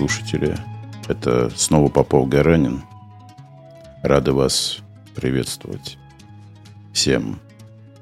[0.00, 0.56] слушатели.
[1.08, 2.84] Это снова Попов Гаранин.
[4.02, 4.78] Рады вас
[5.14, 5.98] приветствовать.
[6.94, 7.38] Всем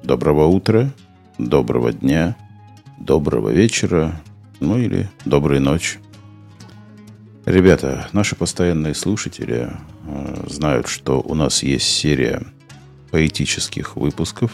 [0.05, 0.93] доброго утра,
[1.39, 2.37] доброго дня,
[3.01, 4.13] доброго вечера,
[4.61, 5.99] ну или доброй ночи.
[7.47, 9.73] Ребята, наши постоянные слушатели
[10.07, 12.43] э, знают, что у нас есть серия
[13.11, 14.53] поэтических выпусков.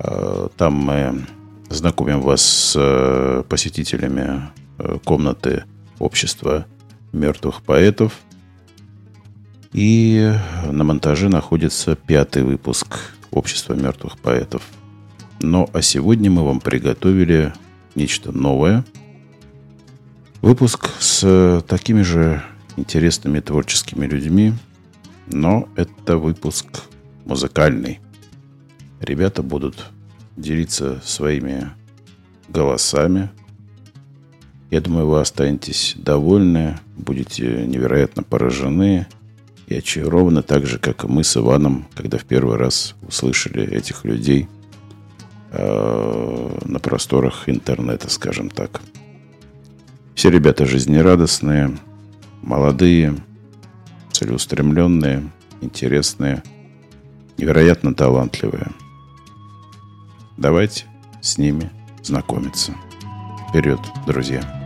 [0.00, 1.26] Э, там мы
[1.68, 5.62] знакомим вас с э, посетителями э, комнаты
[5.98, 6.66] общества
[7.12, 8.18] мертвых поэтов.
[9.72, 10.32] И
[10.70, 14.62] на монтаже находится пятый выпуск общества мертвых поэтов.
[15.40, 17.52] Но а сегодня мы вам приготовили
[17.94, 18.84] нечто новое–
[20.44, 22.42] Выпуск с такими же
[22.76, 24.52] интересными творческими людьми,
[25.26, 26.66] но это выпуск
[27.24, 28.00] музыкальный.
[29.00, 29.86] Ребята будут
[30.36, 31.70] делиться своими
[32.48, 33.30] голосами.
[34.74, 39.06] Я думаю, вы останетесь довольны, будете невероятно поражены
[39.68, 44.04] и очарованы так же, как и мы с Иваном, когда в первый раз услышали этих
[44.04, 44.48] людей
[45.52, 48.80] э, на просторах интернета, скажем так.
[50.16, 51.78] Все ребята жизнерадостные,
[52.42, 53.14] молодые,
[54.10, 55.30] целеустремленные,
[55.60, 56.42] интересные,
[57.38, 58.72] невероятно талантливые.
[60.36, 60.86] Давайте
[61.22, 61.70] с ними
[62.02, 62.74] знакомиться.
[63.50, 64.63] Вперед, друзья!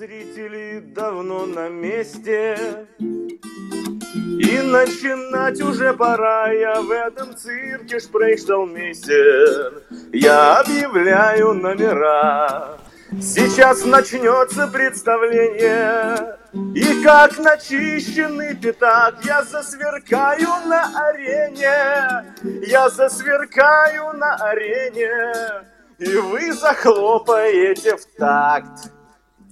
[0.00, 2.56] Зрители давно на месте
[2.98, 9.82] и начинать уже пора, я в этом цирке Шпрейшталмейстер.
[10.14, 12.78] Я объявляю номера.
[13.20, 16.38] Сейчас начнется представление,
[16.74, 22.24] И как начищенный пятак Я засверкаю на арене,
[22.66, 25.10] Я засверкаю на арене,
[25.98, 28.92] И вы захлопаете в такт.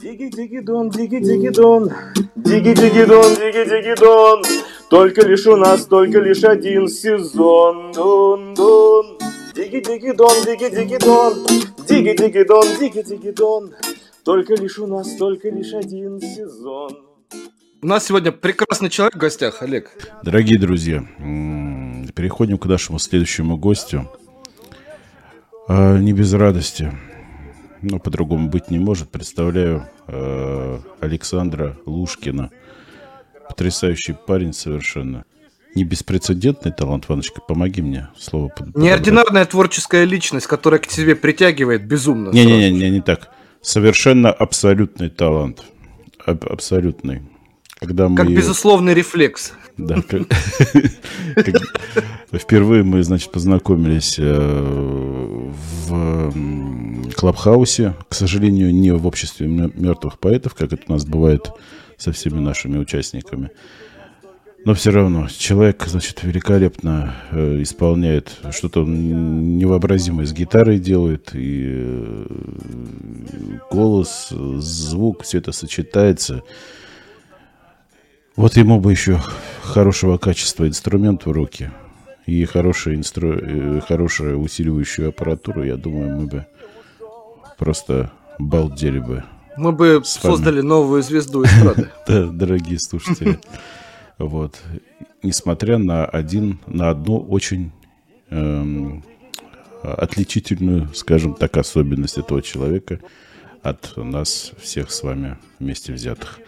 [0.00, 1.90] Диги-диги-дон, диги-диги-дон,
[2.36, 4.42] диги-диги-дон, диги-диги-дон.
[4.88, 7.90] Только лишь у нас, только лишь один сезон.
[7.90, 9.18] Дон-дон.
[9.56, 11.46] Диги-диги-дон, диги-диги-дон,
[11.88, 13.74] диги-диги-дон, диги-диги-дон.
[14.22, 16.96] Только лишь у нас, только лишь один сезон.
[17.82, 19.90] У нас сегодня прекрасный человек в гостях, Олег.
[20.22, 21.04] Дорогие друзья,
[22.14, 24.08] переходим к нашему следующему гостю.
[25.66, 26.92] А, не без радости
[27.82, 29.10] ну, по-другому быть не может.
[29.10, 32.50] Представляю э, Александра Лушкина.
[33.48, 35.24] Потрясающий парень совершенно.
[35.74, 38.48] Не беспрецедентный талант, Ваночка, помоги мне слово.
[38.48, 42.30] Под, Неординарная творческая личность, которая к тебе притягивает безумно.
[42.30, 43.30] Не-не-не, не, не так.
[43.60, 45.62] Совершенно абсолютный талант.
[46.24, 47.22] Аб- абсолютный.
[47.78, 48.16] Когда мы...
[48.16, 49.52] Как безусловный рефлекс.
[49.76, 49.96] Да.
[52.32, 55.52] Впервые мы, значит, познакомились э,
[55.86, 56.32] в
[57.14, 57.94] Клабхаусе.
[58.08, 61.52] К сожалению, не в обществе мертвых поэтов, как это у нас бывает
[61.96, 63.50] со всеми нашими участниками.
[64.64, 72.26] Но все равно человек, значит, великолепно э, исполняет что-то невообразимое с гитарой делает, и э,
[73.70, 76.42] голос, звук, все это сочетается.
[78.38, 79.20] Вот ему бы еще
[79.62, 81.72] хорошего качества инструмент в руки
[82.24, 83.32] и хорошую, инстру...
[83.32, 86.46] Э, хорошую усиливающую аппаратуру, я думаю, мы бы
[87.58, 89.24] просто балдели бы.
[89.56, 91.90] Мы бы создали новую звезду эстрады.
[92.06, 93.40] Да, дорогие слушатели.
[94.18, 94.62] Вот.
[95.24, 97.72] Несмотря на один, на одну очень
[98.30, 99.02] эм,
[99.82, 103.00] отличительную, скажем так, особенность этого человека
[103.64, 106.38] от нас всех с вами вместе взятых.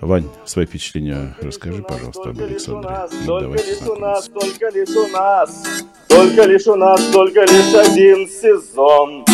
[0.00, 2.90] Вань, свои впечатления расскажи, пожалуйста, об Александре.
[3.26, 5.64] Только лишь у нас, только лишь у нас,
[6.08, 9.24] только лишь у нас, только лишь один сезон.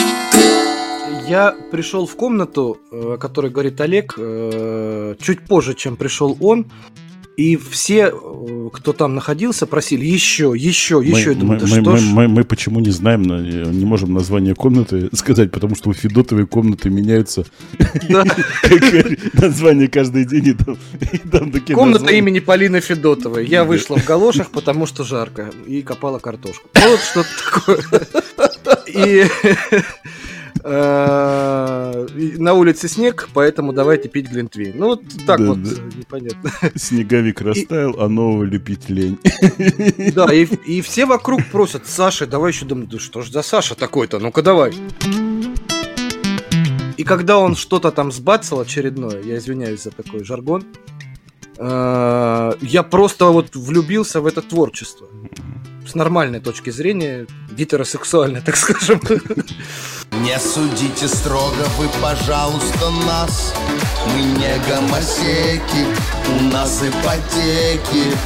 [1.28, 6.70] Я пришел в комнату, э, о которой говорит Олег, э, чуть позже, чем пришел он.
[7.36, 11.30] И все, э, кто там находился, просили еще, еще, еще.
[11.30, 12.02] Мы, Я думаю, мы, да мы, что мы, ж...
[12.02, 16.90] мы, мы почему не знаем, не можем название комнаты сказать, потому что у Федотовой комнаты
[16.90, 17.44] меняются
[19.32, 20.56] название каждый день.
[21.72, 23.46] Комната имени Полины Федотовой.
[23.46, 26.68] Я вышла в галошах, потому что жарко, и копала картошку.
[26.74, 27.82] Вот что-то такое.
[28.92, 29.24] И Э,
[30.64, 34.74] на улице снег, поэтому давайте пить глинтвейн.
[34.76, 35.70] Ну, вот так вот, да.
[35.96, 36.50] непонятно.
[36.76, 39.18] Снеговик растаял, а нового лепить лень.
[40.14, 44.18] Да, и, все вокруг просят, Саша, давай еще думаю, да что ж за Саша такой-то,
[44.18, 44.72] ну-ка давай.
[46.96, 51.01] И когда он что-то там сбацал очередное, я извиняюсь за такой жаргон, Э,
[51.58, 55.06] я просто вот влюбился в это творчество.
[55.86, 59.00] С нормальной точки зрения, гетеросексуальной, так скажем.
[60.22, 63.54] Не судите строго вы, пожалуйста, нас
[64.14, 65.86] Мы не гомосеки,
[66.38, 68.16] у нас ипотеки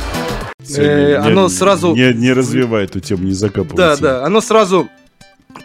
[0.74, 1.94] Э, оно сразу...
[1.94, 3.76] Не, не развивай эту тему, не закапывайся.
[3.76, 4.88] Да, да, оно сразу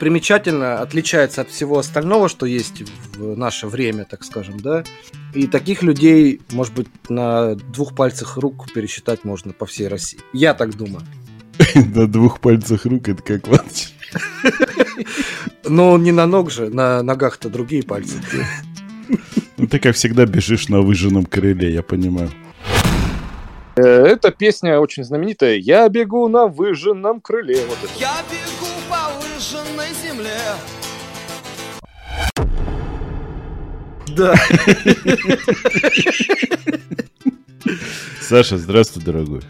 [0.01, 2.81] примечательно отличается от всего остального, что есть
[3.15, 4.83] в наше время, так скажем, да.
[5.35, 10.19] И таких людей, может быть, на двух пальцах рук пересчитать можно по всей России.
[10.33, 11.05] Я так думаю.
[11.95, 13.89] На двух пальцах рук это как ватч.
[15.65, 18.15] Но не на ног же, на ногах-то другие пальцы.
[19.57, 22.31] Ну, ты, как всегда, бежишь на выжженном крыле, я понимаю.
[23.75, 25.57] Э, Эта песня очень знаменитая.
[25.57, 27.63] Я бегу на выжженном крыле.
[27.67, 27.99] Вот это.
[27.99, 28.70] Я бегу
[30.21, 30.31] земле
[34.15, 34.35] Да.
[38.19, 39.41] Саша, здравствуй, дорогой.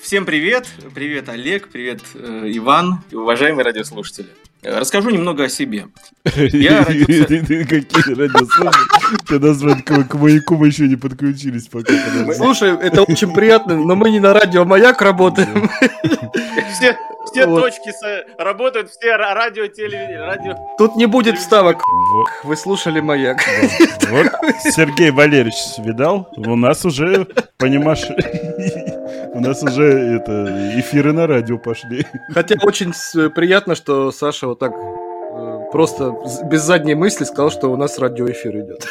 [0.00, 0.68] Всем привет!
[0.94, 4.28] Привет, Олег, привет, э, Иван и уважаемые радиослушатели.
[4.62, 5.86] Расскажу немного о себе.
[6.34, 9.26] Я Какие радиослушатели?
[9.26, 11.92] Ты назвать к маяку мы еще не подключились пока.
[12.34, 15.68] Слушай, это очень приятно, но мы не на радио Маяк работаем.
[16.74, 16.96] Все,
[17.30, 17.60] все Вот.
[17.62, 17.90] точки
[18.40, 20.56] работают, все ра- радио, телевидение, радио.
[20.78, 21.82] Тут не будет вставок.
[22.12, 23.38] Вот, Вы слушали Маяк.
[24.10, 24.26] вот.
[24.74, 26.28] Сергей Валерьевич, видал?
[26.36, 27.26] У нас уже,
[27.58, 28.04] понимаешь,
[29.34, 29.84] у нас уже
[30.16, 32.06] это эфиры на радио пошли.
[32.32, 32.92] Хотя очень
[33.30, 36.14] приятно, что Саша вот так э, просто
[36.44, 38.86] без задней мысли сказал, что у нас радиоэфир идет.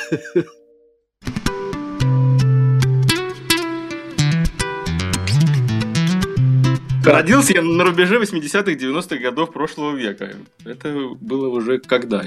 [7.06, 10.34] Родился я на рубеже 80-х, 90-х годов прошлого века.
[10.66, 12.24] Это было уже когда?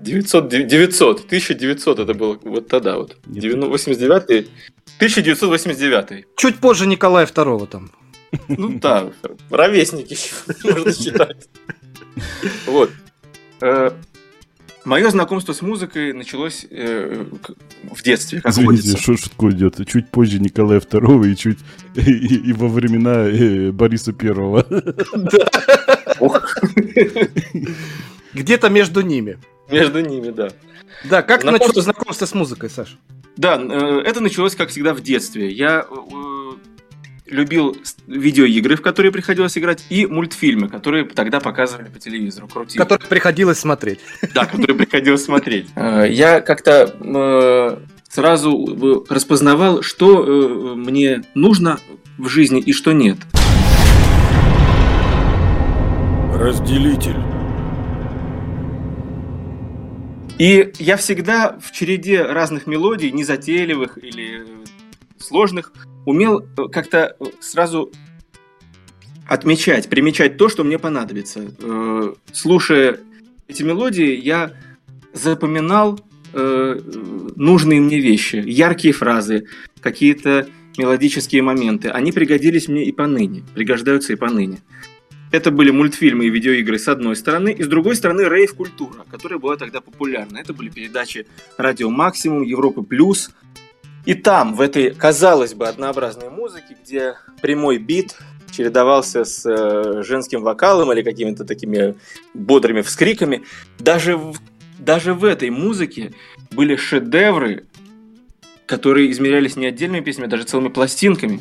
[0.00, 3.16] 900, 900, 1900 это было вот тогда вот.
[3.26, 4.48] 89
[4.98, 7.90] 1989 Чуть позже Николая II там.
[8.48, 9.12] Ну да,
[9.50, 10.16] ровесники
[10.64, 11.48] можно считать.
[12.66, 12.90] Вот.
[14.84, 17.24] Мое знакомство с музыкой началось э,
[17.90, 19.02] в детстве, как Извините, водится.
[19.02, 19.84] что шутку идет.
[19.88, 21.58] Чуть позже Николая II и чуть
[21.96, 24.64] и, и во времена э, Бориса Первого.
[26.20, 26.56] Ох,
[28.32, 29.38] Где-то между ними.
[29.70, 30.50] Между ними, да.
[31.10, 32.96] Да, как Знакомство началось с- знакомство с музыкой, Саш?
[33.36, 35.50] Да, э, это началось, как всегда, в детстве.
[35.50, 36.52] Я э,
[37.26, 37.76] любил
[38.06, 42.48] видеоигры, в которые приходилось играть, и мультфильмы, которые тогда показывали по телевизору.
[42.48, 42.78] Крутили.
[42.78, 44.00] Который приходилось смотреть.
[44.34, 45.66] Да, которые приходилось смотреть.
[45.76, 47.78] Э, Я как-то э,
[48.08, 51.78] сразу э, распознавал, что мне нужно
[52.18, 53.18] в жизни и что нет.
[56.34, 57.16] Разделитель.
[60.38, 64.44] И я всегда в череде разных мелодий, незатейливых или
[65.26, 65.72] сложных,
[66.04, 67.92] умел э, как-то э, сразу
[69.28, 71.50] отмечать, примечать то, что мне понадобится.
[71.58, 73.00] Э, Слушая
[73.48, 74.52] эти мелодии, я
[75.12, 76.00] запоминал
[76.34, 79.46] нужные мне вещи, яркие фразы,
[79.80, 81.88] какие-то мелодические моменты.
[81.88, 84.58] Они пригодились мне и поныне, пригождаются и поныне.
[85.32, 89.56] Это были мультфильмы и видеоигры с одной стороны, и с другой стороны рейв-культура, которая была
[89.56, 90.38] тогда популярна.
[90.38, 93.30] Это были передачи Радио Максимум, Европы Плюс.
[94.06, 98.16] И там, в этой, казалось бы, однообразной музыке, где прямой бит
[98.52, 101.96] чередовался с э, женским вокалом или какими-то такими
[102.32, 103.42] бодрыми вскриками,
[103.80, 104.36] даже в,
[104.78, 106.14] даже в этой музыке
[106.52, 107.66] были шедевры,
[108.66, 111.40] которые измерялись не отдельными песнями, а даже целыми пластинками.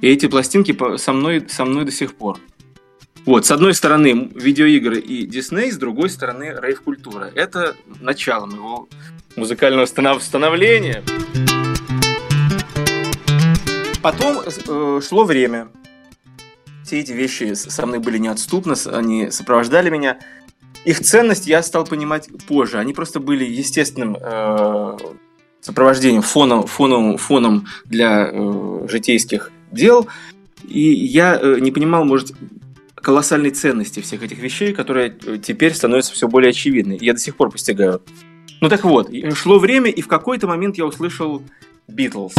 [0.00, 2.38] И эти пластинки со мной, со мной до сих пор.
[3.26, 7.30] Вот, с одной стороны видеоигры и Дисней, с другой стороны рейв-культура.
[7.34, 8.88] Это начало моего
[9.34, 11.02] музыкального станов- становления.
[14.08, 15.68] Потом э, шло время.
[16.82, 20.18] Все эти вещи со мной были неотступны, они сопровождали меня.
[20.86, 22.78] Их ценность я стал понимать позже.
[22.78, 24.96] Они просто были естественным э,
[25.60, 30.08] сопровождением, фоном, фоном, фоном для э, житейских дел.
[30.66, 32.32] И я э, не понимал, может,
[32.94, 36.96] колоссальной ценности всех этих вещей, которые э, теперь становятся все более очевидны.
[36.98, 38.00] Я до сих пор постигаю.
[38.62, 41.42] Ну так вот, и шло время, и в какой-то момент я услышал
[41.88, 42.32] Битлз.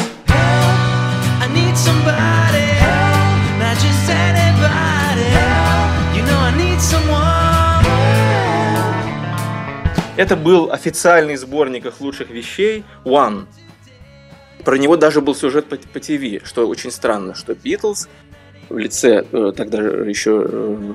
[10.17, 13.45] Это был официальный сборник их лучших вещей One.
[14.65, 18.09] Про него даже был сюжет по, по ТВ, что очень странно, что Битлз
[18.67, 20.93] в лице э, тогда еще э,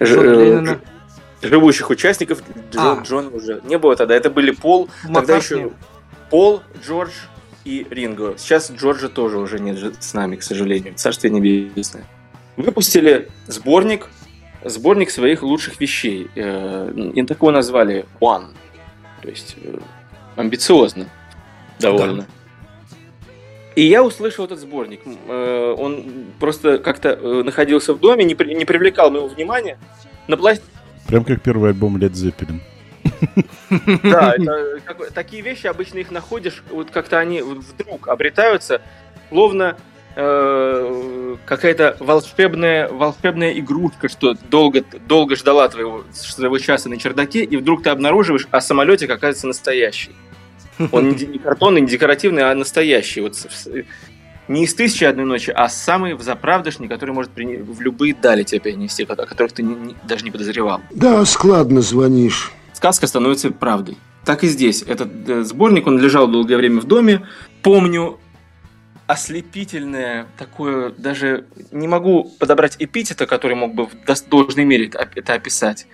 [0.00, 3.02] ж- Джон э, живущих участников Джон, А.
[3.02, 4.14] Джон уже не было тогда.
[4.16, 5.58] Это были Пол, тогда Маккартни.
[5.60, 5.70] еще
[6.30, 7.10] Пол, Джордж,
[7.64, 8.34] и Ринго.
[8.38, 10.94] Сейчас Джорджа тоже уже нет с нами, к сожалению.
[10.94, 12.04] Царствие небесное.
[12.56, 14.08] Выпустили сборник,
[14.64, 16.28] сборник своих лучших вещей.
[16.34, 18.48] Э, И так его назвали One.
[19.22, 19.78] То есть э,
[20.36, 21.06] амбициозно
[21.78, 22.26] довольно.
[23.76, 25.00] И я услышал этот сборник.
[25.28, 29.78] Э, Он просто как-то находился в доме, не, при- не привлекал моего внимания.
[30.28, 30.62] На пласт...
[31.06, 32.60] Прям как первый альбом Led Zeppelin.
[34.02, 34.34] Да,
[35.14, 38.82] такие вещи обычно их находишь, вот как-то они вдруг обретаются,
[39.28, 39.76] словно
[40.16, 47.56] э, какая-то волшебная, волшебная игрушка, что долго, долго ждала твоего, своего часа на чердаке, и
[47.56, 50.10] вдруг ты обнаруживаешь, а самолетик оказывается настоящий.
[50.92, 53.20] Он не, картонный, не декоративный, а настоящий.
[53.20, 53.36] Вот
[54.48, 59.04] не из тысячи одной ночи, а самый взаправдошний, который может в любые дали тебя перенести,
[59.04, 62.50] о которых ты не- не- даже не подозревал Да, складно звонишь.
[62.80, 63.98] Сказка становится правдой.
[64.24, 64.80] Так и здесь.
[64.82, 67.26] Этот э, сборник, он лежал долгое время в доме.
[67.62, 68.18] Помню
[69.06, 75.14] ослепительное такое, даже не могу подобрать эпитета, который мог бы в должной мере это оп-
[75.14, 75.86] это описать.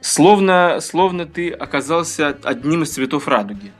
[0.00, 3.72] Словно, словно ты оказался одним из цветов радуги.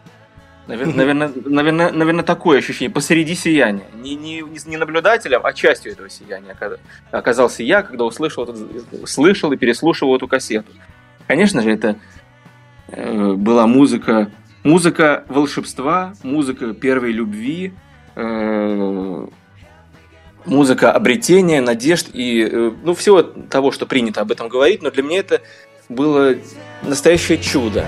[0.66, 2.90] Навер- Наверное, наверное, наверное, такое ощущение.
[2.92, 3.84] Посреди сияния.
[4.02, 6.78] Не, не, не наблюдателем, а частью этого сияния ока-
[7.12, 10.70] оказался я, когда услышал, этот- слышал и переслушивал эту кассету.
[11.28, 11.96] Конечно же, это
[12.92, 14.30] была музыка,
[14.62, 17.72] музыка волшебства, музыка первой любви,
[18.14, 19.26] э,
[20.44, 24.82] музыка обретения, надежд и э, ну всего того, что принято об этом говорить.
[24.82, 25.40] Но для меня это
[25.88, 26.34] было
[26.82, 27.86] настоящее чудо.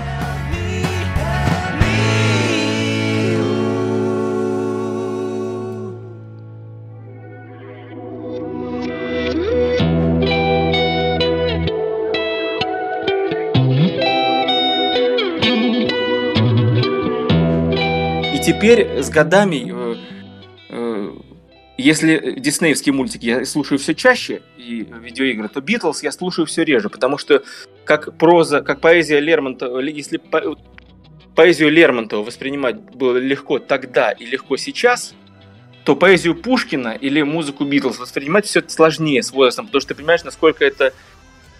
[18.44, 19.96] Теперь с годами, э,
[20.70, 21.12] э,
[21.76, 26.88] если диснеевские мультики я слушаю все чаще и видеоигры, то Битлз я слушаю все реже,
[26.88, 27.42] потому что
[27.84, 30.56] как проза, как поэзия Лермонтова, ли- если по-
[31.34, 35.14] поэзию Лермонтова воспринимать было легко тогда и легко сейчас,
[35.84, 40.22] то поэзию Пушкина или музыку Битлз воспринимать все сложнее с возрастом, потому что ты понимаешь,
[40.24, 40.92] насколько это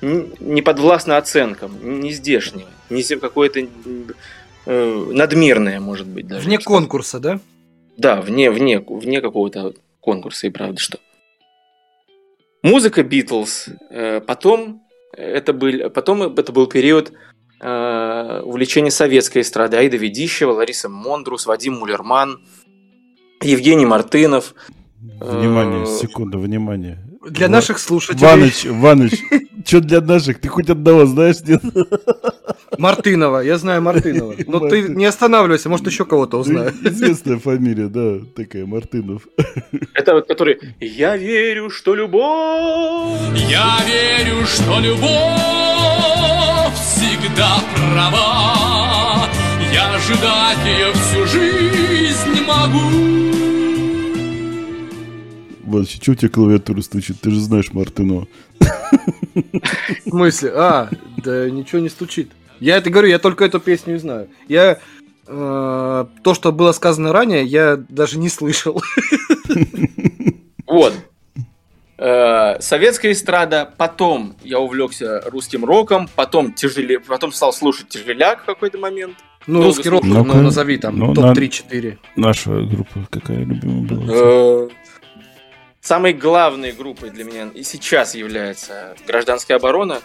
[0.01, 3.67] не подвластно оценкам, не здешнее, не какое-то
[4.67, 6.47] э, надмирное, может быть, даже.
[6.47, 7.41] Вне конкурса, да?
[7.97, 10.99] да, вне, вне, вне какого-то конкурса и правда что.
[12.63, 13.69] Музыка Битлз.
[13.91, 17.13] э, Потом это был, потом это был период
[17.61, 19.77] э, увлечения советской эстрады.
[19.77, 22.41] Аида Ведищева, Лариса Мондрус, Вадим Мулерман,
[23.43, 24.55] Евгений Мартынов.
[25.21, 26.99] Внимание, Э, секунда, внимание.
[27.31, 29.13] Для Ва- наших слушателей Ваныч, Ваныч,
[29.65, 30.41] что для наших?
[30.41, 31.63] Ты хоть одного знаешь, нет?
[32.79, 34.35] Мартынова, я знаю Мартынова.
[34.47, 36.73] Но ты не останавливайся, может еще кого-то узнаю.
[36.83, 39.23] Известная фамилия, да, такая, Мартынов.
[39.95, 43.21] Это вот который «Я верю, что любовь».
[43.49, 49.29] Я верю, что любовь всегда права.
[49.73, 53.64] Я ждать ее всю жизнь могу.
[55.75, 57.21] Ваныч, что у тебя клавиатура стучит?
[57.21, 58.27] Ты же знаешь Мартынова.
[58.55, 60.53] В смысле?
[60.55, 60.89] А,
[61.19, 62.31] да ничего не стучит.
[62.61, 64.29] Я это говорю, я только эту песню и знаю.
[64.49, 64.79] Я
[65.27, 68.83] э, то, что было сказано ранее, я даже не слышал.
[70.67, 70.95] Вот.
[71.99, 78.47] Э, Советская эстрада, потом я увлекся русским роком, потом тяжеле, потом стал слушать тяжеляк в
[78.47, 79.17] какой-то момент.
[79.47, 81.99] Ну, Долго русский рок, ну, назови там, Ну, топ-3-4.
[82.17, 84.69] Наша группа какая любимая была?
[85.85, 90.01] Самой главной группой для меня и сейчас является «Гражданская оборона»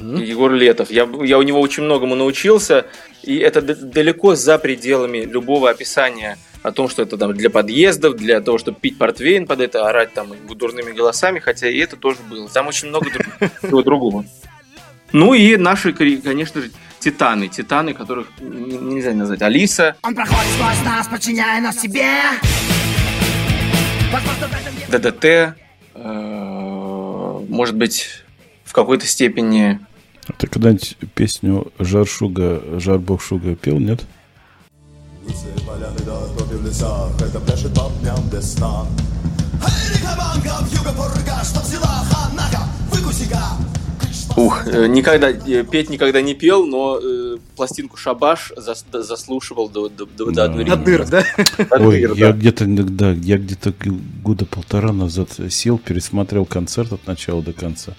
[0.00, 0.90] и Егор Летов.
[0.90, 2.86] Я, я у него очень многому научился,
[3.22, 8.16] и это д- далеко за пределами любого описания о том, что это там для подъездов,
[8.16, 12.20] для того, чтобы пить портвейн под это, орать там дурными голосами, хотя и это тоже
[12.28, 12.48] было.
[12.48, 13.10] Там очень много
[13.62, 14.24] всего другого.
[15.12, 17.48] Ну и наши, конечно же, титаны.
[17.48, 19.42] Титаны, которых нельзя назвать.
[19.42, 22.08] Алиса, Он проходит сквозь нас, подчиняя нас себе.
[24.88, 25.54] ДДТ,
[25.94, 28.08] э, может быть,
[28.64, 29.80] в какой-то степени
[30.28, 34.04] А Ты когда-нибудь песню Жар Шуга, Жар Бог Шуга пел, нет?
[44.38, 49.88] Ух, э, никогда э, петь никогда не пел, но э, пластинку Шабаш зас- заслушивал до,
[49.88, 50.48] до, до, до Да.
[50.48, 51.24] На дыр, да?
[51.56, 52.32] До Ой, дыр, я да.
[52.32, 53.74] где-то, да, я где-то
[54.22, 57.94] года полтора назад сел, пересмотрел концерт от начала до конца.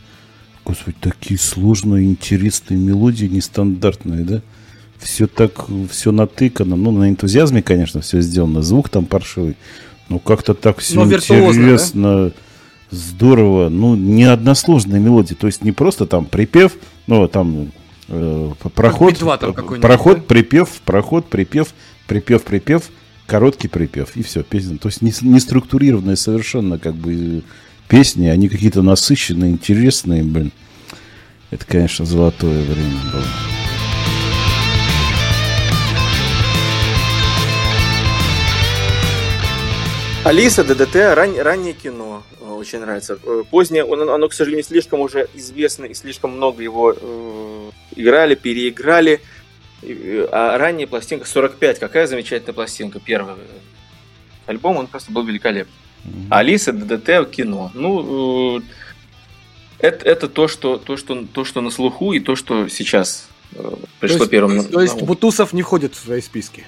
[0.66, 4.42] Господи, такие сложные, интересные мелодии, нестандартные, да?
[5.00, 6.76] все так, все натыкано.
[6.76, 8.62] Ну, на энтузиазме, конечно, все сделано.
[8.62, 9.56] Звук там паршивый.
[10.10, 12.32] Ну, как-то так все Но интересно,
[12.92, 13.70] здорово.
[13.70, 15.36] Ну, не односложная мелодия.
[15.36, 16.74] То есть не просто там припев,
[17.08, 17.72] ну, там
[18.08, 21.74] э, проход, Би-2 там проход, припев, проход, припев,
[22.08, 22.84] припев, припев,
[23.26, 24.16] короткий припев.
[24.16, 24.78] И все, песня.
[24.78, 27.44] То есть не, не структурированная совершенно как бы
[27.88, 28.28] песни.
[28.28, 30.52] Они какие-то насыщенные, интересные, блин.
[31.52, 33.59] Это, конечно, золотое время было.
[40.26, 43.18] Алиса, ДДТ, ран- раннее кино э, очень нравится.
[43.24, 48.36] Э, Позднее, оно, оно, к сожалению, слишком уже известно и слишком много его э, играли,
[48.36, 49.22] переиграли.
[49.82, 53.36] Э, А ранняя пластинка 45, какая замечательная пластинка, первый
[54.46, 55.74] альбом, он просто был великолепный.
[56.30, 57.72] А Алиса, ДДТ, кино.
[57.74, 58.62] Ну, э,
[59.80, 63.58] это, это то, что, то, что, то, что на слуху и то, что сейчас э,
[64.02, 64.58] пришло то есть, первым.
[64.58, 65.08] на- То есть на ум.
[65.08, 66.66] Бутусов не входит в твои списки.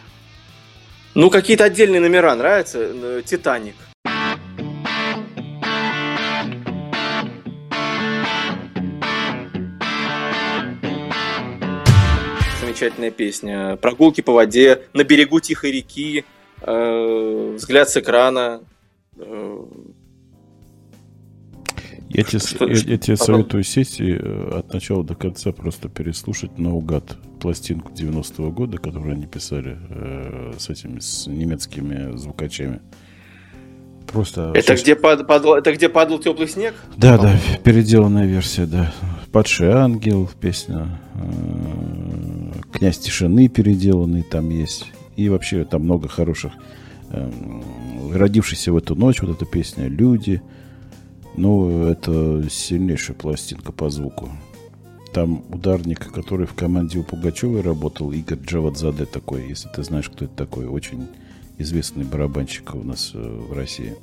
[1.14, 2.80] Ну, какие-то отдельные номера нравятся.
[2.80, 3.76] Э, Титаник.
[12.62, 13.76] Замечательная песня.
[13.76, 16.24] Прогулки по воде, на берегу тихой реки,
[16.62, 18.62] э, взгляд с экрана.
[19.18, 19.66] э,
[22.14, 25.90] Я тебе, Что- я- я тебе советую сесть и э, от начала до конца просто
[25.90, 32.80] переслушать наугад пластинку 90-го года, которую они писали э, с этими с немецкими звукачами.
[34.12, 34.52] Просто...
[34.56, 36.74] Это где, пад- падал, это где падал теплый снег?
[36.98, 38.94] Да, да, переделанная версия, да.
[39.32, 41.00] Падший ангел, песня.
[41.16, 44.92] э, Князь тишины переделанный там есть.
[45.16, 46.52] И вообще там много хороших.
[47.12, 47.64] эм,
[48.14, 50.42] Родившийся в эту ночь, вот эта песня Люди.
[51.36, 54.30] Ну, это сильнейшая пластинка по звуку.
[55.14, 60.26] Там ударник, который в команде у Пугачевой работал, Игорь Джавадзаде такой, если ты знаешь, кто
[60.26, 61.08] это такой, очень
[61.58, 63.96] известный барабанщик у нас э, в России.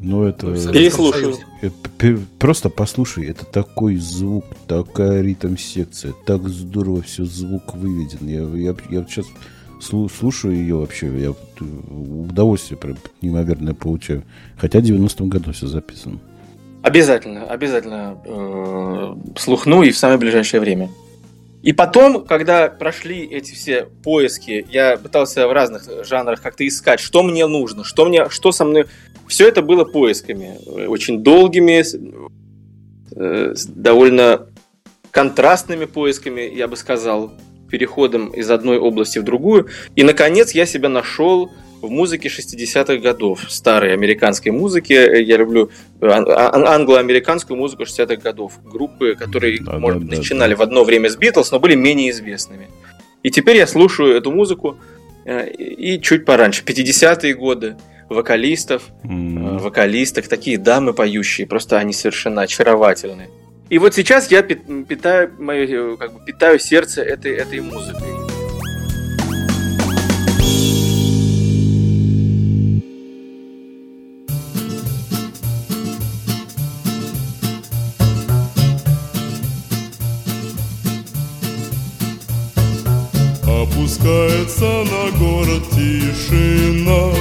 [0.00, 0.48] Ну, это...
[0.72, 1.36] Переслушаю.
[2.38, 8.26] Просто послушай, это такой звук, такая ритм-секция, так здорово все звук выведен.
[8.26, 9.26] Я, я, я сейчас
[9.84, 14.22] слушаю ее вообще, я э, удовольствие прям неимоверное получаю.
[14.56, 16.18] Хотя в 90-м году все записано.
[16.82, 20.90] Обязательно, обязательно э, слухну и в самое ближайшее время.
[21.62, 27.22] И потом, когда прошли эти все поиски, я пытался в разных жанрах как-то искать, что
[27.22, 28.86] мне нужно, что мне, что со мной.
[29.28, 31.82] Все это было поисками, э, очень долгими,
[33.16, 34.46] э, довольно
[35.10, 37.32] контрастными поисками, я бы сказал,
[37.74, 39.66] переходом из одной области в другую.
[39.96, 41.50] И, наконец, я себя нашел
[41.82, 45.22] в музыке 60-х годов, старой американской музыке.
[45.22, 48.52] Я люблю ан- ан- англо-американскую музыку 60-х годов.
[48.64, 50.56] Группы, которые, Да, может да, начинали да.
[50.56, 52.68] в одно время с Битлз, но были менее известными.
[53.24, 54.76] И теперь я слушаю эту музыку
[55.26, 57.74] э, и чуть пораньше, 50-е годы,
[58.08, 63.26] вокалистов, э, вокалисток, такие дамы поющие, просто они совершенно очаровательны.
[63.74, 68.08] И вот сейчас я пит- питаю, мое, как бы, питаю сердце этой, этой музыкой.
[83.42, 87.12] Опускается на город тишина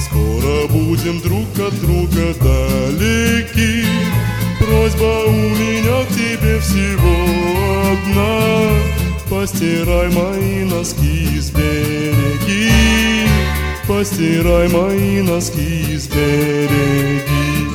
[0.00, 3.84] Скоро будем друг от друга далеки
[4.66, 7.14] Просьба у меня к тебе всего
[7.92, 8.96] одна.
[9.28, 13.26] Постирай мои носки с береги
[13.88, 17.68] Постирай мои носки с береги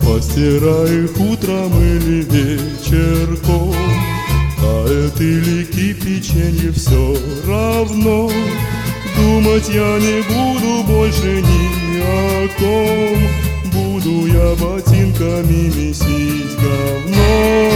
[0.00, 3.95] Постирай их утром или вечерком
[4.66, 8.28] Тает или кипяченье все равно.
[9.16, 13.22] Думать я не буду больше ни о ком.
[13.72, 17.70] Буду я ботинками месить говно.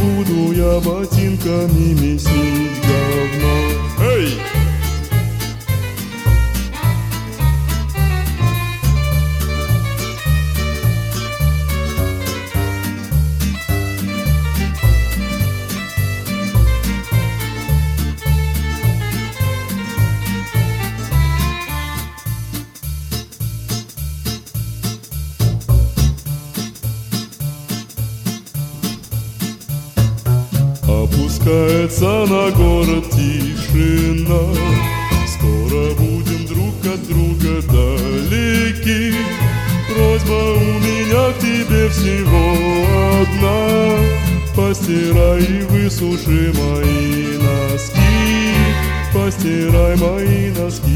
[0.00, 4.10] Буду я ботинками месить говно.
[4.12, 4.53] Эй!
[31.84, 34.40] Опускается на город тишина.
[35.26, 39.14] Скоро будем друг от друга далеки.
[39.88, 40.18] Про
[41.90, 42.56] всего
[43.20, 43.98] одна.
[44.56, 48.00] Постирай и высуши мои носки.
[49.12, 50.93] Постирай мои носки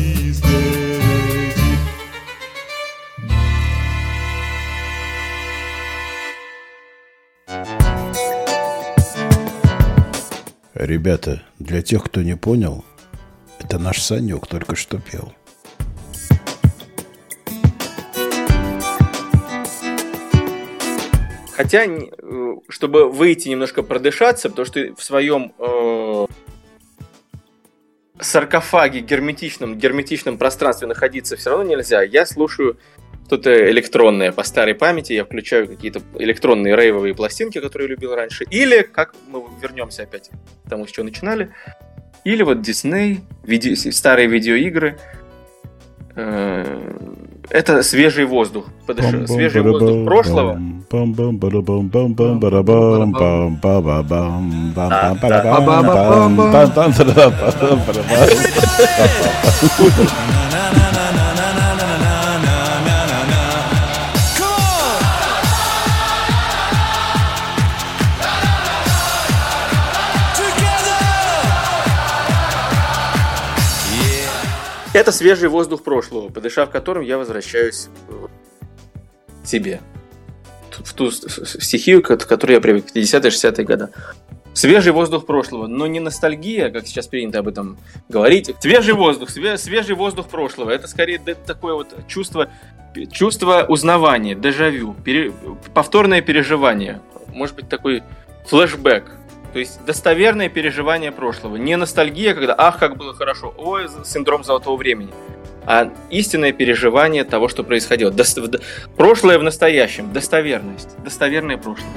[10.88, 12.82] Ребята, для тех, кто не понял,
[13.60, 15.34] это наш Санек только что пел.
[21.52, 21.98] Хотя, э,
[22.70, 26.26] чтобы выйти немножко продышаться, потому что в своем э,
[28.18, 32.00] саркофаге герметичном, герметичном пространстве находиться все равно нельзя.
[32.00, 32.78] Я слушаю
[33.28, 38.44] что-то электронное по старой памяти, я включаю какие-то электронные рейвовые пластинки, которые я любил раньше.
[38.50, 40.30] Или, как мы вернемся опять
[40.64, 41.50] к тому, с чего начинали,
[42.24, 44.96] или вот Дисней, виде- старые видеоигры.
[46.16, 46.64] Э,
[47.50, 48.66] Это свежий воздух.
[48.86, 50.60] Подыш- Свежий воздух прошлого.
[74.98, 78.26] Это свежий воздух прошлого, подышав которым я возвращаюсь э,
[79.44, 79.80] к себе.
[80.72, 83.88] В ту стихию, к которой я привык, в 50-60-е годы.
[84.54, 88.52] Свежий воздух прошлого, но не ностальгия, как сейчас принято об этом говорить.
[88.58, 90.72] Свежий воздух, све- свежий воздух прошлого.
[90.72, 92.48] Это скорее такое вот чувство,
[93.12, 95.32] чувство узнавания, дежавю, пере-
[95.74, 97.00] повторное переживание.
[97.28, 98.02] Может быть, такой
[98.48, 99.04] флешбэк.
[99.52, 101.56] То есть достоверное переживание прошлого.
[101.56, 105.10] Не ностальгия, когда «ах, как было хорошо», «ой, синдром золотого времени»,
[105.64, 108.10] а истинное переживание того, что происходило.
[108.10, 108.60] Дос- в- д-
[108.96, 111.88] прошлое в настоящем, достоверность, достоверное прошлое.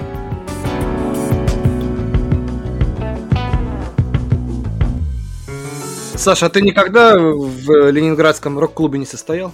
[6.16, 9.52] Саша, а ты никогда в ленинградском рок-клубе не состоял?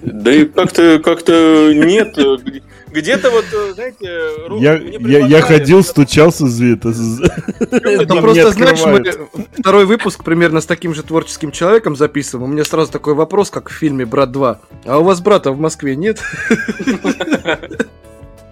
[0.00, 2.16] Да и как-то как-то нет.
[2.90, 4.06] Где- Где-то вот, э, знаете,
[4.48, 6.88] ру- Я, я, я ходил, стучался, это...
[7.60, 9.04] Это просто, знаешь, мы
[9.58, 12.50] второй выпуск примерно с таким же творческим человеком записываем.
[12.50, 14.56] У меня сразу такой вопрос, как в фильме «Брат 2».
[14.86, 16.20] А у вас брата в Москве нет?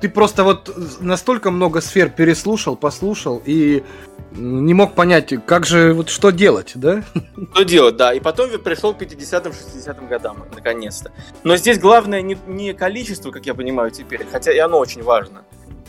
[0.00, 3.82] Ты просто вот настолько много сфер переслушал, послушал и
[4.32, 7.02] не мог понять, как же, вот что делать, да?
[7.52, 8.12] Что делать, да.
[8.12, 11.12] И потом пришел к 50-м, 60-м годам, наконец-то.
[11.44, 15.42] Но здесь главное не, не количество, как я понимаю теперь, хотя и оно очень важно,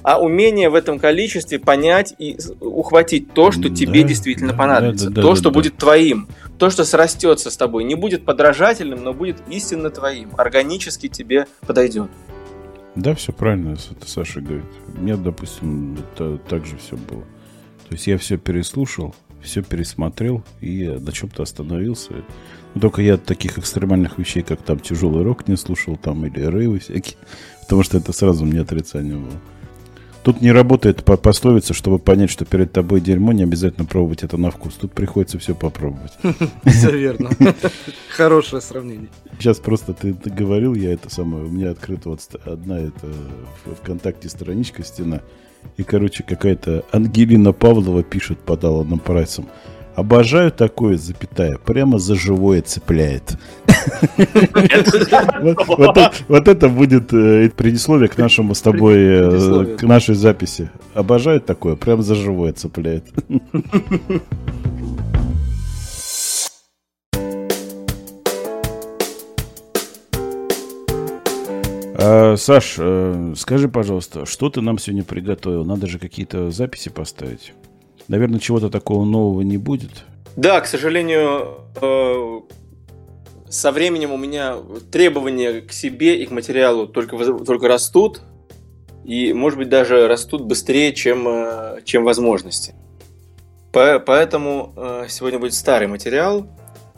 [0.03, 5.09] а умение в этом количестве понять и ухватить то, что Да, тебе действительно да, понадобится.
[5.09, 5.53] да, да, то, да, что да.
[5.53, 6.27] будет твоим.
[6.57, 7.83] То, что срастется с тобой.
[7.83, 10.31] Не будет подражательным, но будет истинно твоим.
[10.37, 12.09] Органически тебе подойдет.
[12.95, 14.65] Да, все правильно, это Саша говорит.
[14.95, 17.23] У меня, допустим, это так же все было.
[17.89, 22.13] То есть я все переслушал, все пересмотрел и на чем-то остановился.
[22.75, 26.79] Но только я таких экстремальных вещей, как там тяжелый рок не слушал, там или рейвы
[26.79, 27.17] всякие,
[27.61, 29.41] потому что это сразу мне отрицание было.
[30.21, 34.37] Тут не работает по пословице, чтобы понять, что перед тобой дерьмо, не обязательно пробовать это
[34.37, 34.73] на вкус.
[34.75, 36.11] Тут приходится все попробовать.
[36.65, 37.29] Все верно.
[38.09, 39.07] Хорошее сравнение.
[39.39, 43.07] Сейчас просто ты, говорил, я это самое, у меня открыта вот одна это
[43.81, 45.21] ВКонтакте страничка стена,
[45.77, 49.47] и, короче, какая-то Ангелина Павлова пишет под Аланом Прайсом.
[49.95, 53.37] Обожаю такое, запятая, прямо за живое цепляет.
[56.27, 60.69] Вот это- будет э, предисловие к нашему с тобой, э, к нашей записи.
[60.93, 63.05] Обожаю такое, прямо за живое цепляет.
[72.01, 75.65] А, Саш, э, скажи, пожалуйста, что ты нам сегодня приготовил?
[75.65, 77.53] Надо же какие-то записи поставить.
[78.07, 80.05] Наверное, чего-то такого нового не будет.
[80.35, 82.39] Да, к сожалению, э,
[83.49, 84.55] со временем у меня
[84.91, 88.21] требования к себе и к материалу только, только растут.
[89.03, 92.75] И, может быть, даже растут быстрее, чем, э, чем возможности.
[93.73, 96.47] По- Поэтому э, сегодня будет старый материал.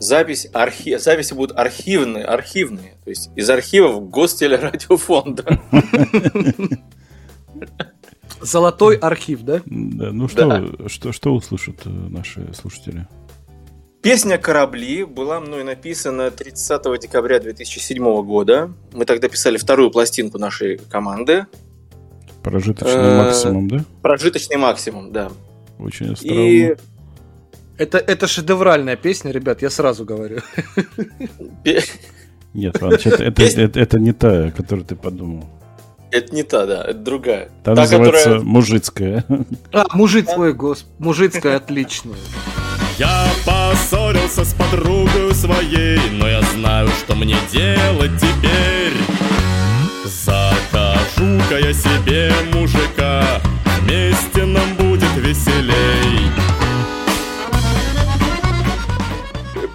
[0.02, 0.96] Запись, архи...
[0.98, 2.96] Записи будут архивные, архивные.
[3.04, 5.60] То есть из архивов Гостелерадиофонда.
[8.40, 9.62] Золотой архив, да?
[9.64, 13.06] Да, ну что, что, что услышат э, наши слушатели?
[14.02, 18.72] Песня «Корабли» была мной написана 30 декабря 2007 года.
[18.92, 21.46] Мы тогда писали вторую пластинку нашей команды.
[22.42, 23.84] Прожиточный Э, максимум, да?
[24.02, 25.30] Прожиточный максимум, да.
[25.78, 26.76] Очень И остроумно.
[27.82, 30.38] Это, это шедевральная песня, ребят, я сразу говорю.
[32.54, 35.44] Нет, Иваныч, это, это, это, это не та, о которой ты подумал.
[36.12, 37.48] Это не та, да, это другая.
[37.64, 38.44] Та, Та, называется которая...
[38.44, 39.24] мужицкая.
[39.72, 40.86] А, мужик твой, госп...
[40.98, 42.14] Мужицкая, отличная.
[42.98, 48.94] Я поссорился с подругой своей, но я знаю, что мне делать теперь.
[50.04, 53.40] Закажу-ка я себе мужика,
[53.80, 56.41] вместе нам будет веселей.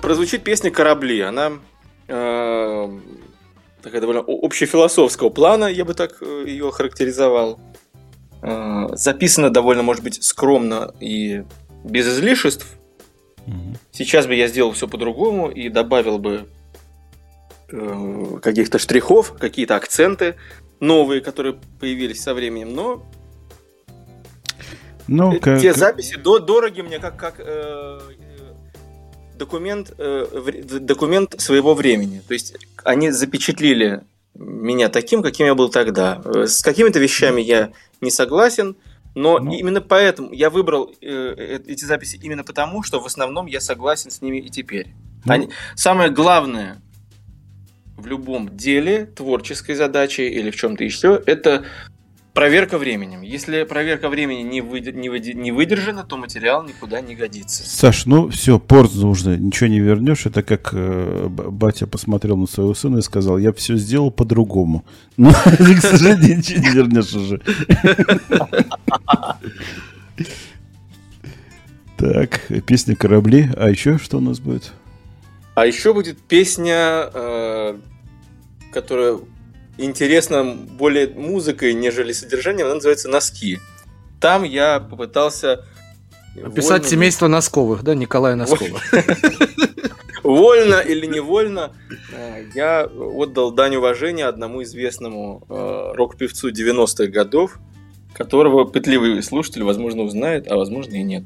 [0.08, 1.20] Прозвучит песня «Корабли».
[1.20, 1.52] Она
[2.08, 2.90] э,
[3.82, 7.60] такая довольно общефилософского плана, я бы так э, ее характеризовал.
[8.42, 11.44] Э, записана довольно, может быть, скромно и
[11.84, 12.66] без излишеств.
[13.92, 16.48] Сейчас бы я сделал все по-другому и добавил бы
[17.70, 20.36] э, каких-то штрихов, какие-то акценты
[20.80, 23.04] новые, которые появились со временем, но
[25.10, 28.00] Ну, Э, как- Те записи до- дороги мне как, как э,
[29.38, 30.28] документ, э,
[30.80, 32.22] документ своего времени.
[32.28, 34.02] То есть они запечатлели
[34.36, 36.22] меня таким, каким я был тогда.
[36.26, 37.72] Э, С какими-то вещами я
[38.02, 38.76] не согласен,
[39.16, 39.52] но Ну.
[39.54, 44.12] именно поэтому я выбрал э, э, эти записи именно потому, что в основном я согласен
[44.12, 44.88] с ними и теперь.
[45.26, 45.34] Ну.
[45.34, 46.82] Они- самое главное
[47.98, 51.66] в любом деле, творческой задаче или в чем-то еще, это
[52.38, 53.24] проверка временем.
[53.24, 57.68] Если проверка времени не, выде- не выде- не выдержана, то материал никуда не годится.
[57.68, 60.28] Саш, ну все, поздно уже, ничего не вернешь.
[60.28, 64.86] Это как э, батя посмотрел на своего сына и сказал, я все сделал по-другому.
[65.18, 67.42] Ну, к сожалению, ничего не вернешь уже.
[71.98, 73.50] Так, песня «Корабли».
[73.58, 74.72] А еще что у нас будет?
[75.56, 77.78] А еще будет песня, э,
[78.72, 79.18] которая
[79.78, 82.66] интересна более музыкой, нежели содержанием.
[82.68, 83.60] Она называется «Носки».
[84.20, 85.66] Там я попытался...
[86.36, 88.80] Описать вольно- семейство Носковых, да, Николая Носкова.
[90.24, 91.72] Вольно или невольно
[92.12, 97.60] э, я отдал дань уважения одному известному э, рок-певцу 90-х годов,
[98.14, 101.24] которого пытливый слушатель, возможно, узнает, а возможно и нет.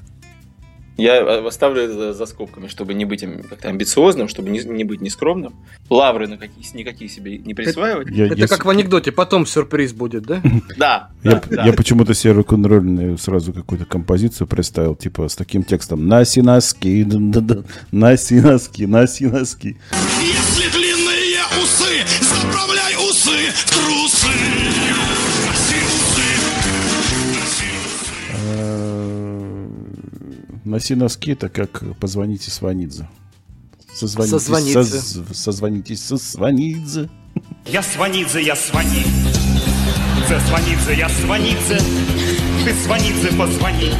[1.02, 5.02] Я оставлю это за, за скобками, чтобы не быть как-то амбициозным, чтобы не, не быть
[5.02, 5.56] нескромным.
[5.90, 8.10] Лавры на какие, никакие себе не присваивать.
[8.10, 10.42] Я, Это я как в анекдоте, потом сюрприз будет, да?
[10.78, 17.04] Да, я- почему-то себе рок-н-ролльную сразу какую-то композицию представил, типа с таким текстом «Наси носки,
[17.92, 19.78] наси носки, наси носки».
[20.22, 24.01] Если длинные усы, заправляй усы в трусы.
[30.72, 33.10] Носи носки, это как позвоните Сванидзе.
[33.94, 34.80] Созвонитесь, Созвониться.
[34.80, 37.10] соз- созвонитесь со Сванидзе.
[37.66, 39.04] Я Сванидзе, я Свани.
[40.30, 41.78] Це Сванидзе, я Сванидзе.
[42.66, 43.92] Ты Сванидзе, позвони.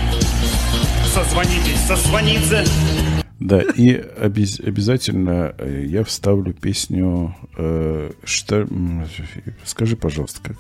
[1.14, 2.64] Созвонитесь со Сванидзе.
[3.42, 7.36] Да, и обез- обязательно э, я вставлю песню...
[7.58, 8.66] э, что,
[9.66, 10.56] скажи, пожалуйста, как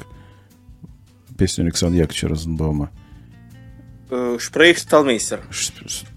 [1.38, 2.90] песню Александра Яковлевича Розенбаума.
[4.14, 5.40] Э, Шпрейхшталмейстер.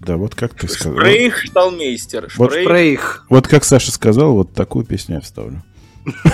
[0.01, 0.99] Да, вот как ты сказал.
[0.99, 2.27] Шпрейхшталмейстер.
[2.35, 3.25] Вот Шпрейх- Прейх.
[3.29, 5.63] Вот как Саша сказал, вот такую песню я вставлю.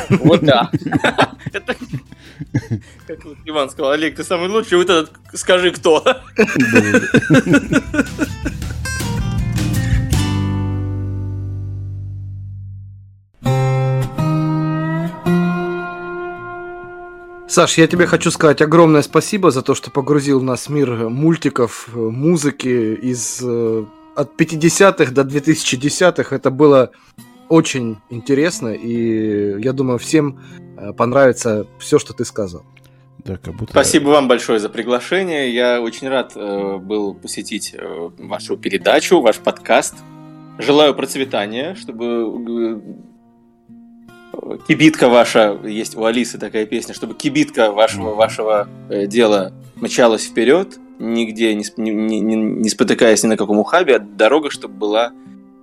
[0.09, 0.69] Вот да.
[1.53, 1.75] Это
[3.07, 6.03] как вот Иван сказал, Олег, ты самый лучший, вот этот скажи кто.
[17.51, 21.89] Саш, я тебе хочу сказать огромное спасибо за то, что погрузил нас в мир мультиков,
[21.93, 23.85] э, музыки из э,
[24.15, 26.33] от 50-х до 2010-х.
[26.33, 26.91] Это было
[27.49, 30.39] очень интересно, и я думаю, всем
[30.77, 32.63] э, понравится все, что ты сказал.
[33.25, 33.73] Да, как будто...
[33.73, 35.53] Спасибо вам большое за приглашение.
[35.53, 39.95] Я очень рад э, был посетить э, вашу передачу, ваш подкаст.
[40.57, 43.10] Желаю процветания, чтобы э,
[44.67, 50.79] кибитка ваша, есть у Алисы такая песня, чтобы кибитка вашего, вашего э, дела мчалась вперед,
[50.99, 55.11] нигде не, не- не- не- спотыкаясь ни на каком ухабе, а дорога, чтобы была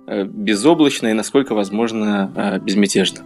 [0.07, 3.21] э, безоблачная и, насколько возможно, э, безмятежна.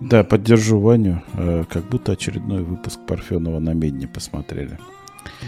[0.00, 1.22] Да, поддержу Ваню.
[1.68, 4.78] Как будто очередной выпуск Парфенова на Медне посмотрели.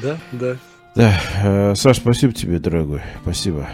[0.03, 0.57] Да, да.
[0.95, 3.01] Да, Саш, спасибо тебе, дорогой.
[3.23, 3.67] Спасибо.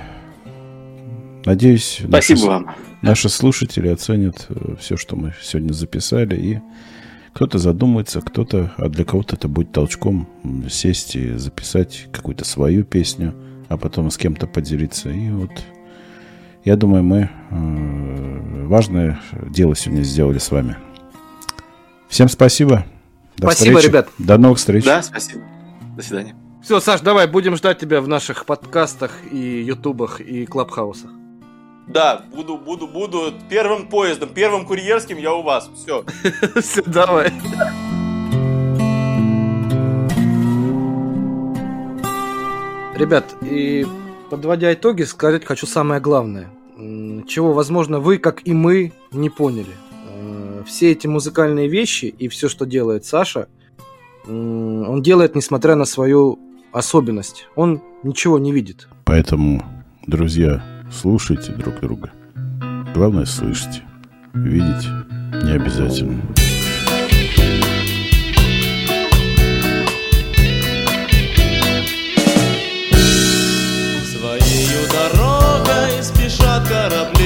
[1.44, 2.74] Надеюсь, Спасибо наши, вам.
[3.02, 4.48] Наши слушатели оценят
[4.80, 6.60] все, что мы сегодня записали, и
[7.32, 10.28] кто-то задумается, кто-то, а для кого-то это будет толчком
[10.70, 13.34] сесть и записать какую-то свою песню,
[13.68, 15.10] а потом с кем-то поделиться.
[15.10, 15.50] И вот
[16.64, 20.76] я думаю, мы э, важное дело сегодня сделали с вами.
[22.08, 22.84] Всем спасибо.
[23.36, 23.90] До Спасибо, встречи.
[23.90, 24.08] ребят.
[24.18, 24.84] До новых встреч.
[24.84, 25.42] Да, спасибо.
[25.96, 26.34] До свидания.
[26.62, 31.10] Все, Саш, давай, будем ждать тебя в наших подкастах и ютубах и клабхаусах.
[31.88, 35.70] Да, буду, буду, буду первым поездом, первым курьерским я у вас.
[35.74, 36.04] Все.
[36.60, 37.32] Все, давай.
[42.94, 43.86] Ребят, и
[44.28, 46.50] подводя итоги, сказать хочу самое главное.
[47.26, 49.74] Чего, возможно, вы, как и мы, не поняли.
[50.10, 53.48] Э, все эти музыкальные вещи и все, что делает Саша,
[54.26, 56.38] он делает, несмотря на свою
[56.70, 57.46] особенность.
[57.56, 58.88] Он ничего не видит.
[59.04, 59.64] Поэтому,
[60.06, 62.10] друзья, слушайте друг друга.
[62.94, 63.82] Главное, слышите.
[64.34, 64.88] Видеть
[65.44, 66.20] не обязательно.
[74.04, 77.17] Своею дорогой спешат корабли,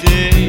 [0.00, 0.41] day.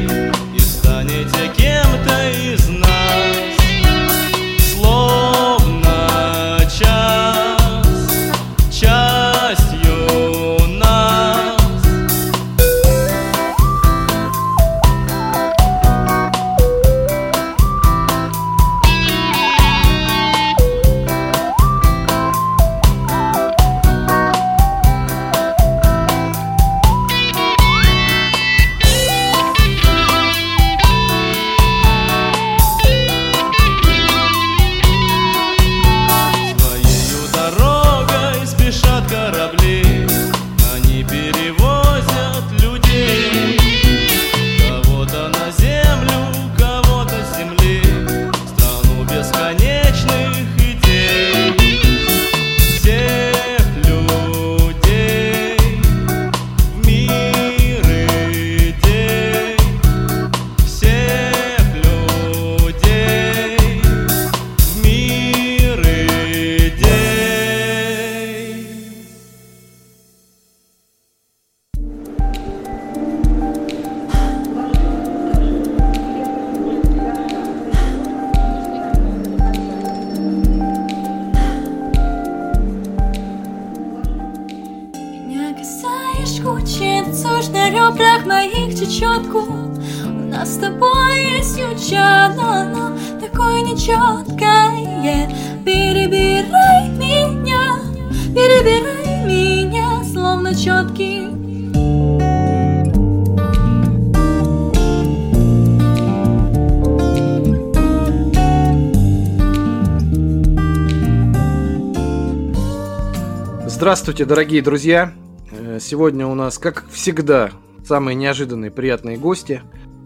[113.94, 115.12] Здравствуйте, дорогие друзья!
[115.52, 117.52] Э, Сегодня у нас, как всегда,
[117.84, 119.62] самые неожиданные приятные гости.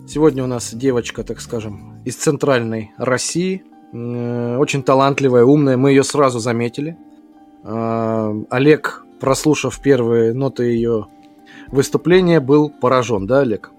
[0.06, 3.62] Сегодня у нас девочка, так скажем, из центральной России.
[3.94, 5.78] Э, Очень талантливая, умная.
[5.78, 6.98] Мы ее сразу заметили.
[7.64, 11.06] А, Олег, прослушав первые ноты ее
[11.68, 13.70] выступления, был поражен, да, Олег?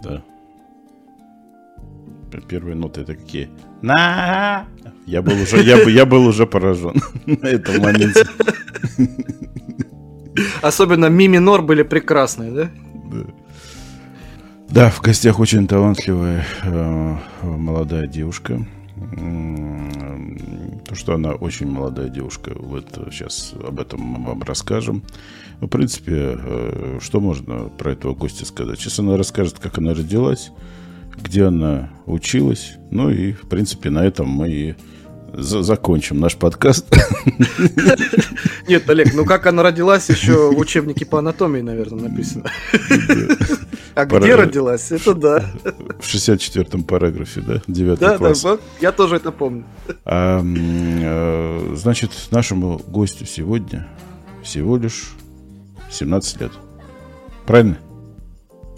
[0.00, 0.22] Да.
[2.48, 3.50] Первые ноты это какие?
[3.82, 4.66] На!
[5.06, 6.94] Я был уже, я, я был уже поражен
[7.26, 8.24] на этом моменте.
[10.62, 12.70] Особенно ми минор были прекрасные, да?
[14.68, 18.66] Да, в гостях очень талантливая э, молодая девушка.
[20.86, 25.02] То, что она очень молодая девушка, вот сейчас об этом мы вам расскажем.
[25.60, 28.78] В принципе, э, что можно про этого гостя сказать?
[28.78, 30.50] Сейчас она расскажет, как она родилась,
[31.16, 32.74] где она училась.
[32.90, 34.74] Ну и, в принципе, на этом мы и
[35.38, 36.86] за- закончим наш подкаст.
[38.68, 42.44] Нет, Олег, ну как она родилась, еще в учебнике по анатомии, наверное, написано.
[43.94, 44.92] А где родилась?
[44.92, 45.44] Это да.
[46.00, 47.62] В 64-м параграфе, да?
[47.66, 48.44] 9 Да, да, класс.
[48.44, 49.64] вот, я тоже это помню.
[50.04, 53.88] Э, значит, нашему гостю сегодня
[54.44, 55.10] всего лишь
[55.90, 56.52] 17 лет.
[57.46, 57.78] Правильно?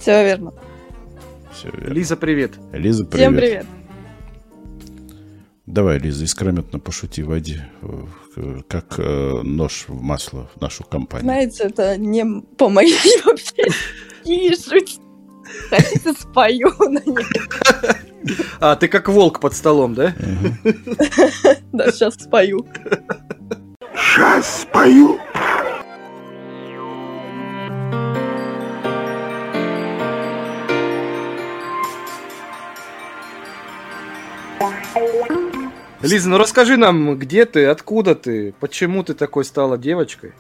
[0.01, 0.53] Все верно.
[1.53, 1.93] Все верно.
[1.93, 2.53] Лиза, привет.
[2.73, 3.21] Лиза, привет.
[3.29, 3.67] Всем привет.
[5.71, 7.61] Давай, Лиза, искрометно пошути, войди
[8.69, 11.25] как э, нож в масло в нашу компанию.
[11.25, 13.67] Знаете, это не по моей вообще
[14.25, 14.99] и шуть.
[15.69, 17.31] Хотите, спою на них?
[18.61, 20.15] А, ты как волк под столом, да?
[21.73, 22.67] Да, сейчас спою.
[23.95, 25.19] Сейчас спою.
[36.03, 40.33] Лиза, ну расскажи нам, где ты, откуда ты, почему ты такой стала девочкой?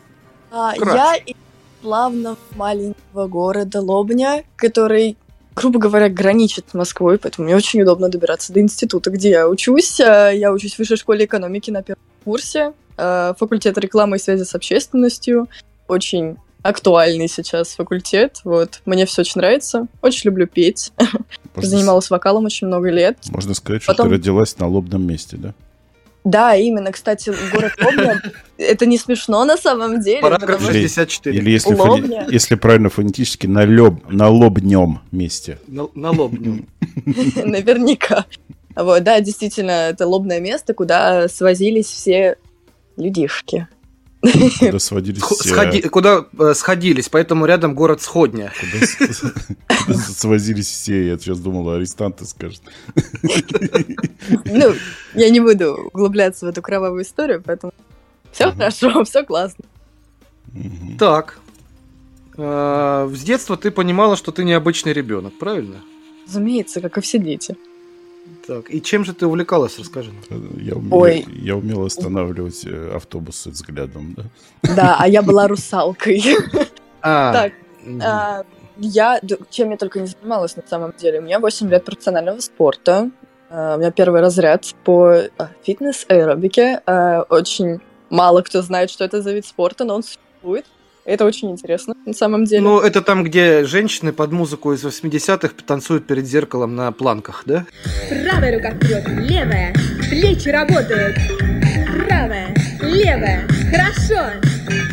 [0.51, 1.37] А, я из
[1.83, 5.17] плавно маленького города Лобня, который,
[5.55, 10.01] грубо говоря, граничит с Москвой, поэтому мне очень удобно добираться до института, где я учусь.
[10.01, 14.45] А, Я учусь в высшей школе экономики на первом курсе, а, факультет рекламы и связи
[14.45, 15.49] с общественностью.
[15.89, 18.41] Очень актуальный сейчас факультет.
[18.45, 18.81] Вот.
[18.85, 19.87] Мне все очень нравится.
[20.03, 20.93] Очень люблю петь.
[21.55, 23.19] Можно Занималась вокалом очень много лет.
[23.31, 25.55] Можно сказать, что Потом- ты родилась на лобном месте, да?
[26.23, 28.21] Да, именно, кстати, город Лобня.
[28.59, 30.21] Это не смешно на самом деле.
[30.21, 31.37] Параграф потому что- Или- 64.
[31.39, 35.59] Или если, фони- если правильно фонетически, на, лоб, на лобнем месте.
[35.67, 36.33] На, на лоб.
[36.39, 36.61] ну.
[37.45, 38.27] Наверняка.
[38.77, 42.37] Вот, да, действительно, это лобное место, куда свозились все
[42.99, 43.67] людишки.
[44.21, 48.53] Куда сводились сходи- Куда э, сходились, поэтому рядом город Сходня.
[49.87, 51.07] Куда свозились все.
[51.09, 52.61] Я сейчас думал, арестанты скажут.
[54.45, 54.75] Ну,
[55.15, 57.73] я не буду углубляться в эту кровавую историю, поэтому
[58.33, 59.65] все хорошо, все классно.
[60.99, 61.39] Так.
[62.37, 65.77] Э, С детства ты понимала, что ты необычный ребенок, правильно?
[66.27, 67.57] Разумеется, как и все дети.
[68.47, 68.71] Так.
[68.71, 70.59] И чем же ты увлекалась, расскажи нам.
[70.59, 71.25] Я умел, Ой.
[71.29, 74.75] я умел останавливать э, автобусы взглядом, да?
[74.75, 76.23] Да, а я была русалкой.
[77.03, 77.53] А, Так,
[78.03, 78.45] а,
[78.77, 81.21] я, чем я только не занималась на самом деле.
[81.21, 83.11] У меня 8 лет профессионального спорта.
[83.49, 85.23] А, У меня первый разряд по
[85.65, 86.83] фитнес-аэробике.
[87.31, 90.67] Очень мало кто знает, что это за вид спорта, но он существует.
[91.05, 92.63] Это очень интересно на самом деле.
[92.63, 97.65] Ну, это там, где женщины под музыку из 80-х танцуют перед зеркалом на планках, да?
[98.09, 99.75] Правая рука вперед, левая.
[100.09, 101.17] Плечи работают.
[102.07, 103.49] Правая, левая.
[103.71, 104.31] Хорошо.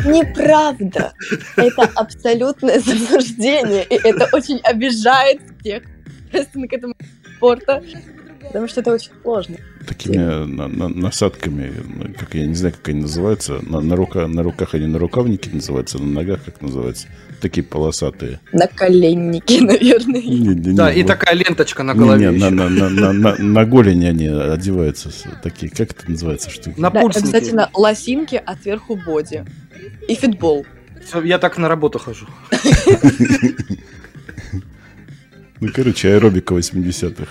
[0.04, 1.12] Неправда.
[1.56, 5.82] Это абсолютное заблуждение, и это очень обижает всех,
[6.32, 6.94] к этому
[7.36, 7.82] спорта,
[8.48, 9.56] потому что это очень сложно.
[9.86, 11.72] Такими на- на- насадками,
[12.18, 13.58] как я не знаю, как они называются.
[13.62, 17.06] На, на, рука, на руках они на рукавники называются, на ногах как называется?
[17.40, 18.40] Такие полосатые.
[18.52, 20.20] Наколенники, наверное.
[20.20, 21.08] Не, не, Да, не, и вот.
[21.08, 22.26] такая ленточка на Не, голове.
[22.30, 22.54] не, на, еще.
[22.54, 25.10] на, на, на, на, на голени они одеваются.
[25.42, 26.78] Такие, как это называется штуки?
[26.78, 29.44] На Да, обязательно лосинки, а сверху боди.
[30.08, 30.66] И фитбол.
[31.06, 32.26] Всё, Я так на работу хожу.
[35.60, 37.26] Ну, короче, аэробика 80-х.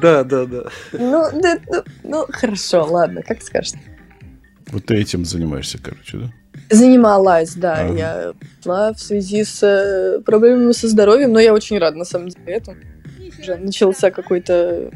[0.00, 0.64] Да, да, да.
[0.92, 3.72] Ну, да, ну, ну, хорошо, ладно, как скажешь.
[4.68, 6.32] Вот ты этим занимаешься, короче, да?
[6.70, 7.80] Занималась, да.
[7.80, 7.94] Ага.
[7.94, 8.32] Я
[8.62, 12.54] шла в связи с э, проблемами со здоровьем, но я очень рада, на самом деле,
[12.54, 12.76] этому.
[13.40, 14.90] Уже начался какой-то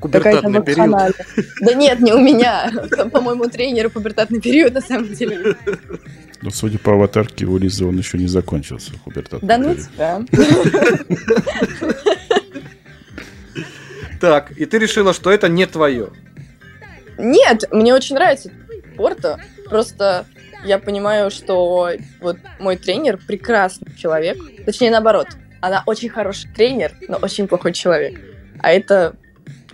[0.00, 1.16] Пубертатный период.
[1.60, 2.70] Да нет, не у меня.
[3.12, 5.56] По-моему, у тренера пубертатный период, на самом деле.
[6.40, 9.34] Но, судя по аватарке, у Лизы он еще не закончился, Хуберт.
[9.42, 10.22] Да ну тебя.
[14.20, 16.10] Так, и ты решила, что это не твое.
[17.18, 18.50] Нет, мне очень нравится
[18.94, 19.38] спорта.
[19.68, 20.26] Просто
[20.64, 21.90] я понимаю, что
[22.20, 24.38] вот мой тренер прекрасный человек.
[24.64, 25.28] Точнее, наоборот.
[25.60, 28.20] Она очень хороший тренер, но очень плохой человек.
[28.60, 29.16] А это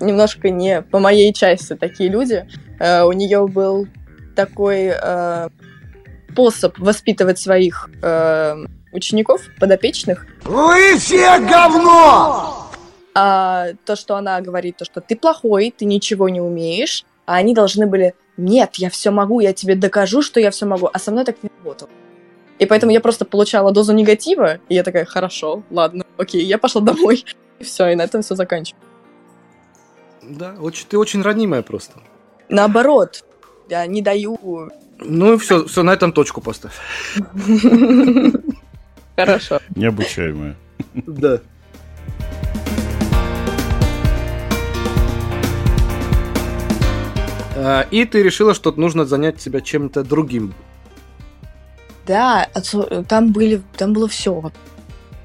[0.00, 2.46] немножко не по моей части такие люди.
[2.80, 3.86] Э, у нее был
[4.34, 5.48] такой э,
[6.30, 8.56] способ воспитывать своих э,
[8.92, 10.26] учеников, подопечных.
[10.44, 12.63] Вы все говно!
[13.14, 17.54] А то, что она говорит, то, что ты плохой, ты ничего не умеешь, а они
[17.54, 21.12] должны были, нет, я все могу, я тебе докажу, что я все могу, а со
[21.12, 21.90] мной так не работало.
[22.58, 26.80] И поэтому я просто получала дозу негатива, и я такая, хорошо, ладно, окей, я пошла
[26.80, 27.24] домой.
[27.60, 28.88] И все, и на этом все заканчивается.
[30.22, 32.00] Да, очень, ты очень ранимая просто.
[32.48, 33.24] Наоборот,
[33.68, 34.70] я не даю...
[34.98, 36.74] Ну и все, все, на этом точку поставь.
[39.16, 39.60] Хорошо.
[39.76, 40.56] Необучаемая.
[40.94, 41.40] Да.
[47.90, 50.54] И ты решила, что нужно занять себя чем-то другим.
[52.06, 52.48] Да,
[53.08, 54.50] там были, там было все.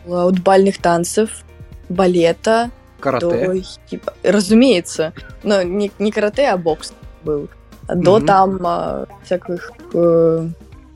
[0.07, 1.43] От бальных танцев,
[1.89, 3.27] балета, Карате.
[3.27, 3.53] до
[3.91, 5.13] хип- Разумеется.
[5.43, 7.49] Но не, не карате, а бокс был.
[7.87, 8.25] До Мгм.
[8.27, 9.71] там а, всяких...
[9.93, 10.47] э,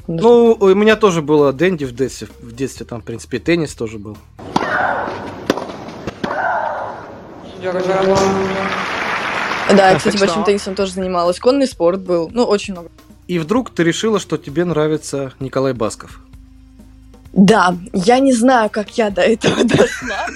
[0.07, 2.27] Ну, у меня тоже было Дэнди в детстве.
[2.39, 4.15] В детстве там, в принципе, теннис тоже был.
[9.69, 11.39] Да, Так, кстати, большим теннисом тоже занималась.
[11.39, 12.29] Конный спорт был.
[12.33, 12.89] Ну, очень много.
[13.27, 16.21] И вдруг ты решила, что тебе нравится Николай Басков.
[17.31, 20.27] Да, я не знаю, как я до этого дошла,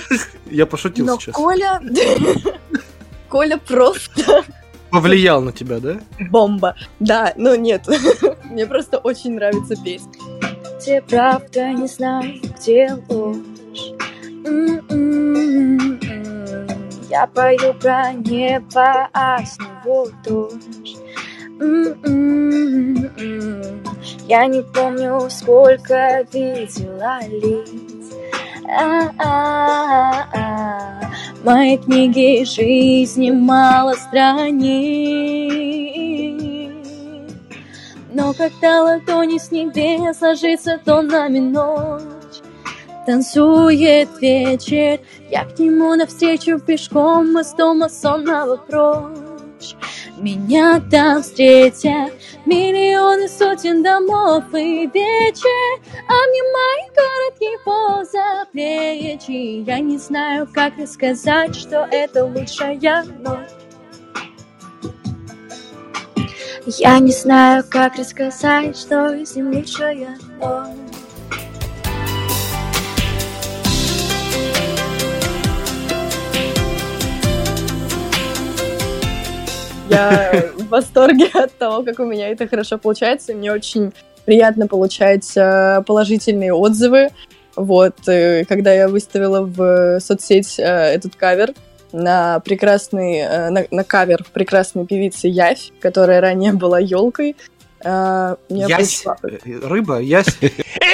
[0.50, 1.36] Я пошутил но сейчас.
[1.36, 1.82] Коля...
[3.30, 4.44] Коля просто
[4.90, 5.98] Повлиял на тебя, да?
[6.32, 6.76] бомба.
[7.00, 7.86] Да, но нет,
[8.46, 10.12] мне просто очень нравится песня.
[10.80, 13.38] Где правда, не знаю, где ложь.
[17.10, 20.98] Я пою про небо, а снова дождь.
[21.60, 23.08] М-м-м-м.
[24.28, 27.70] Я не помню, сколько видела лиц.
[28.70, 29.88] А-а-а.
[31.42, 34.78] В моей книге жизни мало страниц.
[38.14, 42.42] Но когда ладони с небес ложится, то нами ночь.
[43.06, 45.00] Танцует вечер,
[45.30, 49.76] я к нему навстречу пешком из дома сонного прочь.
[50.18, 52.14] Меня там встретят
[52.46, 61.88] миллионы сотен домов и вечер Обнимай короткий поза плечи Я не знаю, как рассказать, что
[61.92, 63.50] это лучшая ночь.
[66.66, 71.07] Я не знаю, как рассказать, что из них лучшая ночь
[79.90, 83.34] Я в восторге от того, как у меня это хорошо получается.
[83.34, 83.94] Мне очень
[84.26, 87.10] приятно получать э, положительные отзывы.
[87.56, 91.54] Вот, э, когда я выставила в соцсеть э, этот кавер
[91.94, 97.36] на прекрасный, на, на кавер прекрасной певицы Явь, которая ранее была елкой.
[97.84, 99.04] Ясь?
[99.06, 100.00] пришла- Рыба?
[100.00, 100.38] Ясь?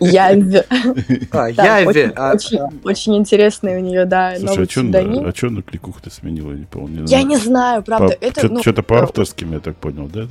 [0.00, 0.64] Явь.
[1.32, 1.88] А, Да, Яви.
[1.88, 2.12] Очень,
[2.58, 5.26] а- очень, интересный у нее, да, Слушай, новый а чё, псевдоним.
[5.26, 6.50] а чё на кликуху ты сменила?
[6.52, 7.04] Я не помню.
[7.06, 8.16] Я не знаю, правда.
[8.20, 10.26] Это, чё- ну, Что-то по авторским, я так понял, да?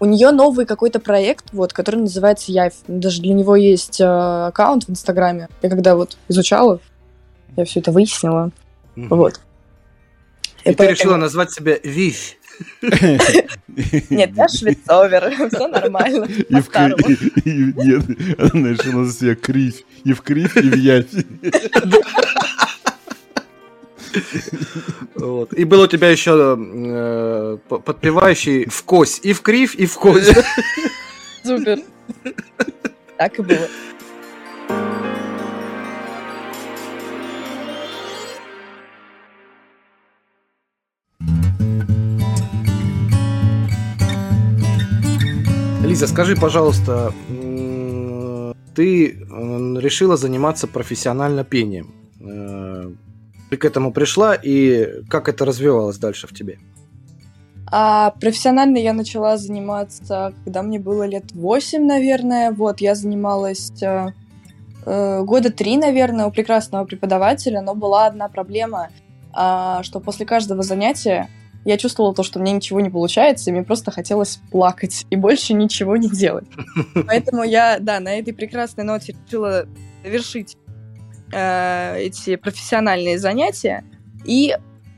[0.00, 2.74] У нее новый какой-то проект, вот, который называется Явь.
[2.86, 4.04] Даже для него есть э,
[4.48, 5.48] аккаунт в Инстаграме.
[5.62, 6.80] Я когда вот изучала,
[7.56, 8.50] я все это выяснила.
[8.96, 9.40] Вот.
[10.64, 12.38] И ты решила назвать себя Вивь.
[14.10, 16.24] Нет, я швецовер, все нормально.
[16.24, 16.70] И в
[17.44, 18.02] Нет,
[18.52, 19.84] она решила за себя кривь.
[20.04, 21.06] И в кривь, и в явь.
[25.14, 25.52] Вот.
[25.54, 29.20] И был у тебя еще э, подпевающий в кось.
[29.22, 30.30] И в кривь, и в кось.
[31.42, 31.80] Супер.
[33.16, 33.68] Так и было.
[45.94, 47.12] Лиза, скажи, пожалуйста,
[48.74, 51.94] ты решила заниматься профессионально пением.
[52.20, 52.90] Э,
[53.48, 56.58] Ты к этому пришла, и как это развивалось дальше в тебе?
[57.70, 62.50] А профессионально я начала заниматься, когда мне было лет 8, наверное.
[62.50, 64.08] Вот, я занималась э,
[64.86, 68.88] э, года три, наверное, у прекрасного преподавателя, но была одна проблема,
[69.32, 71.28] а, что после каждого занятия
[71.64, 75.54] я чувствовала то, что мне ничего не получается, и мне просто хотелось плакать и больше
[75.54, 76.46] ничего не делать.
[77.06, 79.66] Поэтому я, да, на этой прекрасной ноте решила
[80.04, 80.56] завершить
[81.32, 83.84] э, эти профессиональные занятия
[84.24, 84.56] и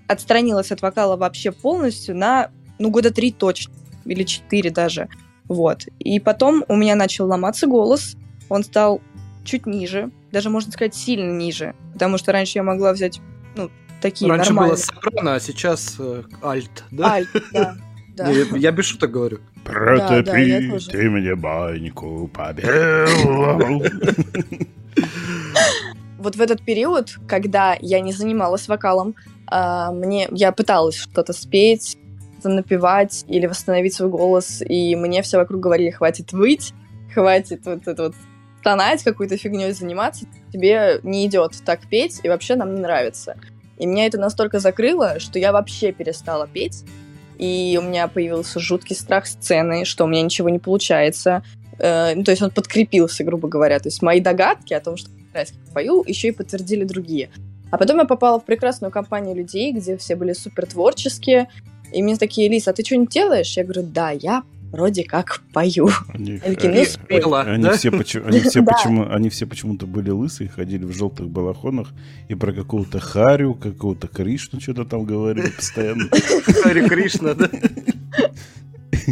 [0.09, 5.09] отстранилась от вокала вообще полностью на, ну, года три точно, или четыре даже.
[5.45, 5.87] Вот.
[6.01, 8.17] И потом у меня начал ломаться голос,
[8.49, 9.01] он стал
[9.45, 13.21] чуть ниже, даже, можно сказать, сильно ниже, потому что раньше я могла взять,
[13.55, 13.71] ну,
[14.01, 14.77] такие Раньше нормальные...
[14.77, 17.15] было сопрано, а сейчас э, альт, да?
[17.15, 17.77] Альт, да.
[18.17, 18.31] да.
[18.31, 19.39] Я, я без шуток говорю.
[20.65, 20.91] да, тоже.
[20.91, 22.69] ты мне баньку побил.
[26.19, 29.15] вот в этот период, когда я не занималась вокалом,
[29.47, 31.99] а, мне я пыталась что-то спеть,
[32.45, 36.75] напевать или восстановить свой голос, и мне все вокруг говорили, хватит выть,
[37.13, 38.15] хватит вот это вот
[38.61, 43.37] стонать, какой-то фигней заниматься, тебе не идет так петь, и вообще нам не нравится.
[43.79, 46.85] И меня это настолько закрыло, что я вообще перестала петь,
[47.39, 51.43] и у меня появился жуткий страх сцены, что у меня ничего не получается.
[51.79, 53.79] Э, ну, то есть он подкрепился, грубо говоря.
[53.79, 57.31] То есть мои догадки о том, что я пою, еще и подтвердили другие.
[57.71, 61.49] А потом я попала в прекрасную компанию людей, где все были супер творческие.
[61.93, 63.57] И мне такие, Лиз, а ты что-нибудь делаешь?
[63.57, 65.89] Я говорю, да, я вроде как пою.
[66.09, 67.21] Они, Они такие, спой.
[67.21, 67.77] они да?
[67.77, 71.89] все, почему, они, все почему, они все почему-то были лысые, ходили в желтых балахонах
[72.29, 76.09] и про какого-то Харю, какого-то Кришну что-то там говорили постоянно.
[76.63, 77.51] Хари Кришна, да?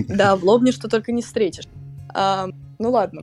[0.09, 1.67] Да, в лобне что только не встретишь.
[2.15, 3.23] Ну ладно.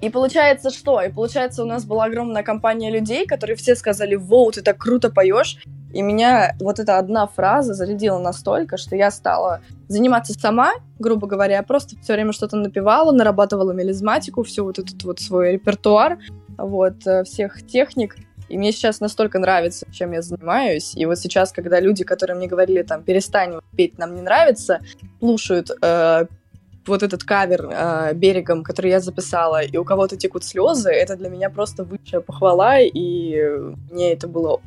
[0.00, 1.00] И получается что?
[1.00, 5.10] И получается у нас была огромная компания людей, которые все сказали, воу, ты так круто
[5.10, 5.58] поешь.
[5.94, 11.62] И меня вот эта одна фраза зарядила настолько, что я стала заниматься сама, грубо говоря,
[11.62, 16.18] просто все время что-то напевала, нарабатывала мелизматику, всю вот этот вот свой репертуар,
[16.58, 18.16] вот, э, всех техник.
[18.48, 20.94] И мне сейчас настолько нравится, чем я занимаюсь.
[20.96, 24.80] И вот сейчас, когда люди, которые мне говорили, там, перестань петь, нам не нравится,
[25.20, 26.26] слушают э,
[26.86, 31.28] вот этот кавер э, берегом, который я записала, и у кого-то текут слезы, это для
[31.28, 33.36] меня просто высшая похвала, и
[33.90, 34.60] мне это было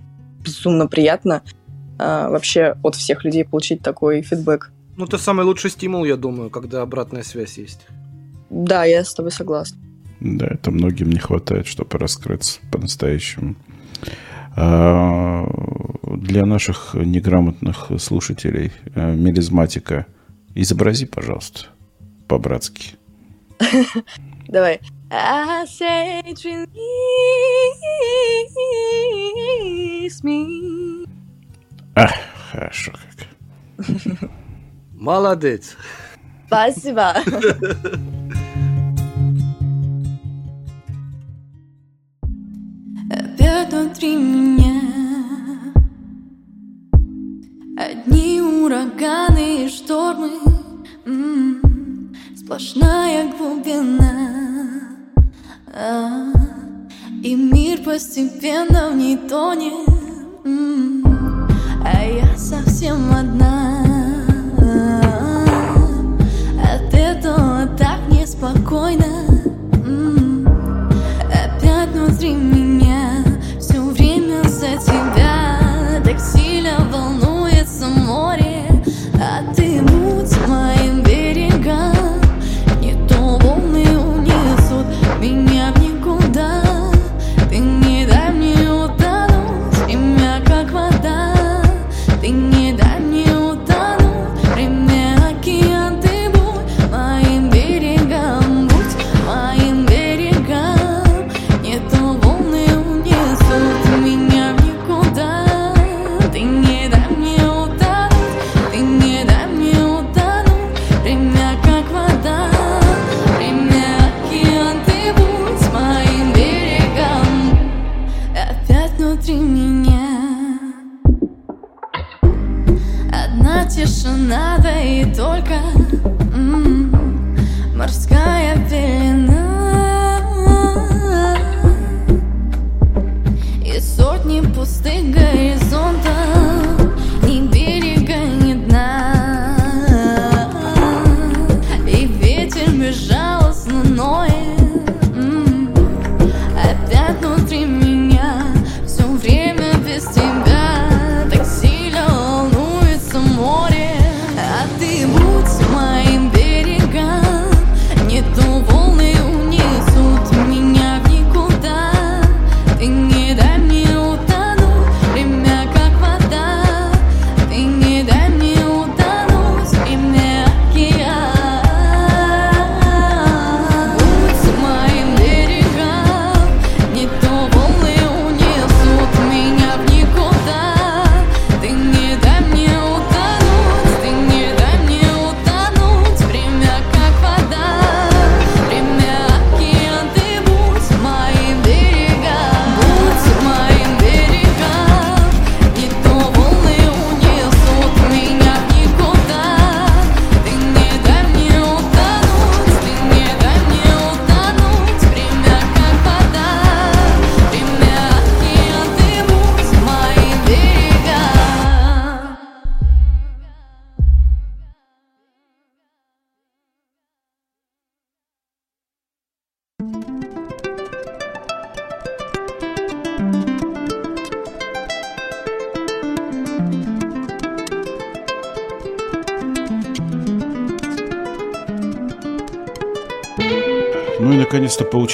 [0.44, 1.42] безумно приятно
[2.00, 4.72] э, вообще от всех людей получить такой фидбэк.
[4.98, 7.86] Ну, это самый лучший стимул, я думаю, когда обратная связь есть.
[8.50, 9.78] Да, я с тобой согласна.
[10.20, 13.56] Да, это многим не хватает, чтобы раскрыться по-настоящему.
[14.56, 15.46] А,
[16.04, 20.08] для наших неграмотных слушателей э, мелизматика
[20.56, 21.68] изобрази, пожалуйста,
[22.28, 22.96] по-братски.
[24.48, 24.80] Давай.
[25.10, 26.68] I say release
[30.24, 31.08] me.
[31.96, 32.08] А,
[32.52, 33.28] хорошо как.
[34.94, 35.76] Молодец.
[36.48, 37.14] Спасибо.
[43.10, 44.82] Опять внутри меня
[47.78, 50.57] Одни ураганы и штормы
[52.48, 54.10] Сплошная глубина.
[55.76, 56.32] А,
[57.22, 59.90] И мир постепенно в ней тонет.
[61.84, 63.84] А я совсем одна.
[66.64, 69.26] От этого так неспокойно.
[71.28, 72.57] Опять внутри меня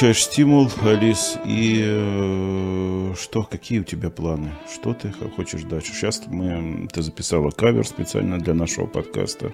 [0.04, 1.38] получаешь стимул, Алис.
[1.45, 4.51] И э, что, какие у тебя планы?
[4.70, 5.93] Что ты хочешь дальше?
[5.93, 9.54] Сейчас мы, ты записала кавер специально для нашего подкаста.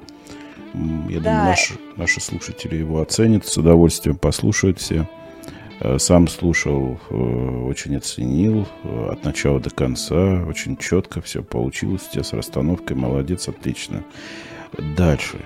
[1.08, 1.30] Я Да.
[1.30, 5.08] думаю, наши, наши слушатели его оценят, с удовольствием послушают все.
[5.82, 10.44] Э, Сам слушал, э, очень оценил э, от начала до конца.
[10.48, 12.96] Очень четко все получилось у тебя с расстановкой.
[12.98, 14.04] Молодец, отлично.
[14.98, 15.38] Дальше.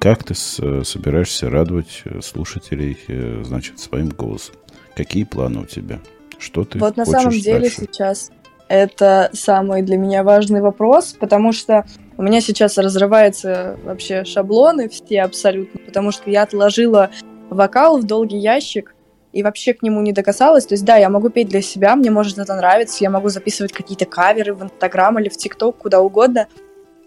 [0.00, 4.54] Как ты э, собираешься радовать э, слушателей, э, значит, своим голосом?
[4.94, 5.98] Какие планы у тебя?
[6.38, 7.80] Что ты Вот на самом деле дальше?
[7.80, 8.30] сейчас
[8.68, 11.84] Это самый для меня важный вопрос, потому что
[12.16, 17.10] у меня сейчас разрываются вообще шаблоны все абсолютно, потому что я отложила
[17.50, 18.94] вокал в долгий ящик
[19.32, 20.66] и вообще к нему не докасалась.
[20.66, 23.72] То есть, да, я могу петь для себя, мне может это нравиться, я могу записывать
[23.72, 26.46] какие-то каверы в Инстаграм или в ТикТок, куда угодно,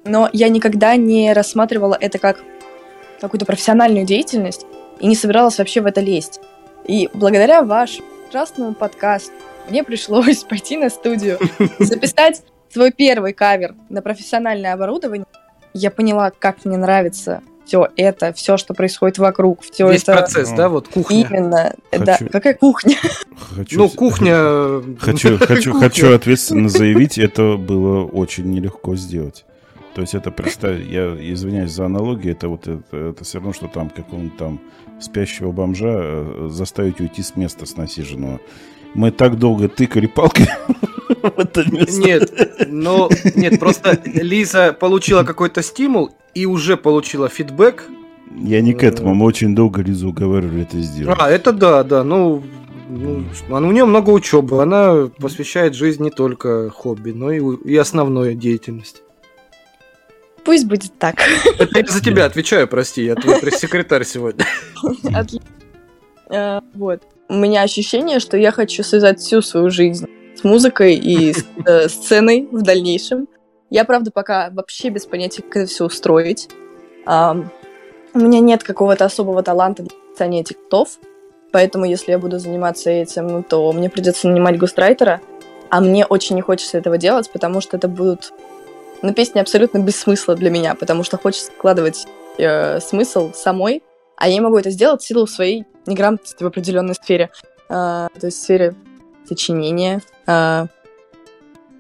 [0.04, 2.44] но я никогда не рассматривала это как
[3.22, 4.66] какую-то профессиональную деятельность
[5.00, 6.40] и не собиралась вообще в это лезть.
[6.86, 9.32] И благодаря вашему прекрасному подкасту
[9.70, 11.40] мне пришлось пойти на студию,
[11.80, 15.26] записать свой первый кавер на профессиональное оборудование.
[15.74, 20.14] Я поняла, как мне нравится все это, все, что происходит вокруг, все Весь это.
[20.14, 21.28] процесс, да, вот кухня.
[21.30, 22.18] Именно, да.
[22.18, 22.98] Хочу- Какая кухня?
[23.56, 24.34] Хочу, Ну, кухня...
[24.36, 25.90] э, хочу, хочу, кухня.
[25.90, 29.46] хочу ответственно заявить, это было очень нелегко сделать.
[29.94, 33.68] То есть это, представь, я извиняюсь за аналогию, это вот это, это все равно, что
[33.68, 34.60] там какого-нибудь там
[35.00, 38.39] спящего бомжа э, заставить уйти с места с насиженного.
[38.94, 40.48] Мы так долго тыкали палкой
[41.10, 42.00] в это место.
[42.00, 47.86] Нет, ну, нет, просто Лиза получила какой-то стимул и уже получила фидбэк.
[48.38, 51.18] Я не к этому, мы очень долго Лизу уговаривали это сделать.
[51.20, 52.42] А, это да, да, ну,
[52.88, 58.36] ну, у нее много учебы, она посвящает жизнь не только хобби, но и, и основной
[58.36, 59.02] деятельности.
[60.44, 61.16] Пусть будет так.
[61.60, 64.46] Это я за тебя отвечаю, прости, я твой пресс-секретарь сегодня.
[65.14, 65.48] Отлично.
[66.30, 67.04] Э, Вот.
[67.30, 71.88] У меня ощущение, что я хочу связать всю свою жизнь с музыкой и с э,
[71.89, 73.28] сценой в дальнейшем.
[73.70, 76.50] Я, правда, пока вообще без понятия, как это все устроить.
[77.06, 81.00] У меня нет какого-то особого таланта для написания текстов,
[81.54, 85.22] поэтому если я буду заниматься этим, ну, то мне придется нанимать густрайтера,
[85.70, 88.34] а мне очень не хочется этого делать, потому что это будут
[89.02, 92.06] ну, песни абсолютно без смысла для меня, потому что хочется вкладывать
[92.38, 93.84] э, смысл самой,
[94.18, 97.32] а я не могу это сделать в силу своей неграмотности в определенной сфере.
[97.70, 98.76] А, то есть в сфере
[99.28, 100.68] сочинения а,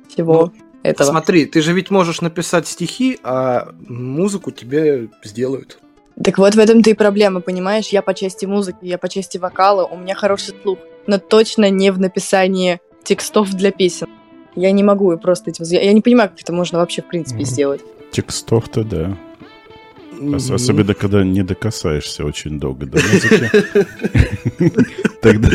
[0.09, 0.51] всего
[0.83, 1.09] этого.
[1.09, 5.79] Смотри, ты же ведь можешь написать стихи, а музыку тебе сделают.
[6.23, 7.89] Так вот в этом-то и проблема, понимаешь?
[7.89, 11.91] Я по части музыки, я по части вокала, у меня хороший слух, но точно не
[11.91, 14.07] в написании текстов для песен.
[14.55, 15.65] Я не могу просто этим...
[15.65, 17.81] Я, я не понимаю, как это можно вообще в принципе сделать.
[18.11, 19.17] Текстов-то, да.
[20.35, 20.55] Ос- Мгм.
[20.55, 23.49] Особенно, когда не докасаешься очень долго до музыки.
[25.21, 25.49] Тогда,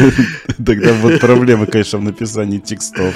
[0.65, 3.15] тогда вот проблема, конечно, в написании текстов.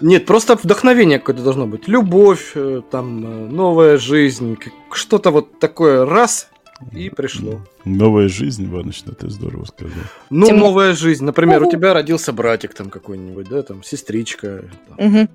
[0.00, 1.86] Нет, просто вдохновение какое-то должно быть.
[1.88, 4.58] Любовь, э, там, э, новая жизнь,
[4.92, 6.48] что-то вот такое раз
[6.92, 7.60] и пришло.
[7.84, 10.02] Новая жизнь, Иваныч, ты здорово сказал.
[10.30, 11.24] Ну, Тем- новая жизнь.
[11.24, 14.64] Например, у тебя родился братик там какой-нибудь, да, там, сестричка.
[14.88, 15.08] там.
[15.08, 15.28] Мгм.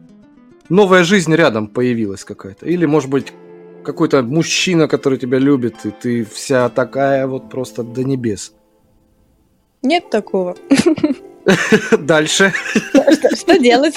[0.70, 2.66] Новая жизнь рядом появилась какая-то.
[2.66, 3.32] Или, может быть,
[3.84, 8.54] какой-то мужчина, который тебя любит, и ты вся такая вот просто до небес.
[9.82, 10.58] Нет такого.
[12.00, 12.54] Дальше.
[12.92, 13.96] Что, что делать?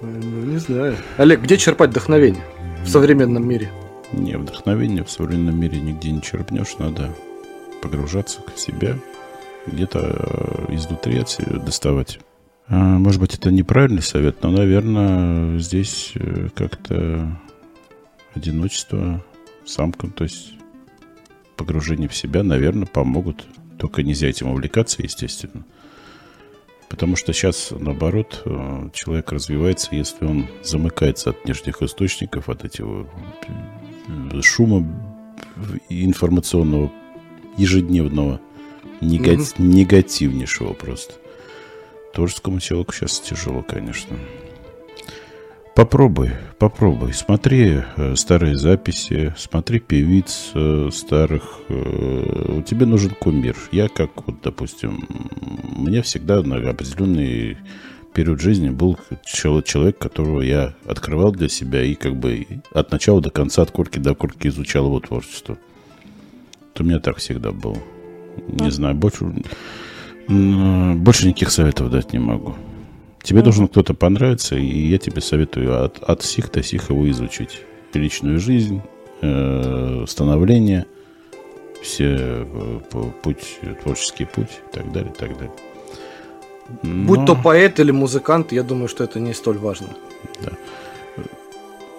[0.00, 0.96] Ну, не знаю.
[1.16, 2.42] Олег, где черпать вдохновение
[2.84, 3.70] в современном мире?
[4.12, 7.14] Не, вдохновение в современном мире нигде не черпнешь, надо
[7.82, 8.98] погружаться в себя,
[9.66, 12.18] где-то э, изнутри от себя доставать.
[12.68, 17.38] А, Может быть, это неправильный совет, но, наверное, здесь э, как-то
[18.34, 19.24] одиночество,
[19.66, 20.54] самка, то есть
[21.56, 23.46] погружение в себя, наверное, помогут.
[23.78, 25.64] Только нельзя этим увлекаться, естественно.
[26.88, 33.06] Потому что сейчас, наоборот, э, человек развивается, если он замыкается от внешних источников, от этого
[33.46, 33.87] э,
[34.42, 34.84] шума
[35.88, 36.90] информационного,
[37.56, 38.40] ежедневного,
[39.00, 41.14] нега- негативнейшего просто.
[42.14, 44.16] Творческому человеку сейчас тяжело, конечно.
[45.74, 47.12] Попробуй, попробуй.
[47.12, 51.60] Смотри э, старые записи, смотри певиц э, старых.
[51.68, 53.56] Э, тебе нужен кумир.
[53.70, 55.06] Я как, вот, допустим,
[55.76, 57.58] мне всегда на определенный
[58.18, 63.20] период жизни был чел- человек, которого я открывал для себя и как бы от начала
[63.20, 65.56] до конца, от корки до корки изучал его творчество.
[66.74, 67.76] Это у меня так всегда было.
[68.48, 69.24] Не знаю, больше,
[70.26, 72.56] больше никаких советов дать не могу.
[73.22, 77.60] Тебе должен кто-то понравиться, и я тебе советую от, от сих до сих его изучить.
[77.94, 78.82] Личную жизнь,
[79.22, 80.86] э, становление,
[81.82, 82.80] все э,
[83.22, 85.52] путь, творческий путь и так далее, и так далее.
[86.82, 89.88] Будь Но- то поэт или музыкант, я думаю, что это не столь важно.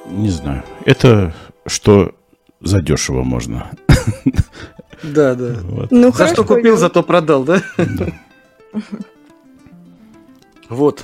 [0.07, 0.63] Не знаю.
[0.85, 1.33] Это
[1.65, 2.13] что
[2.61, 3.71] задешево можно.
[5.03, 5.55] Да, да.
[5.63, 5.91] Вот.
[5.91, 7.61] Ну, За хорошо, что купил, я- зато продал, да?
[7.77, 8.07] Да.
[10.69, 11.03] Вот.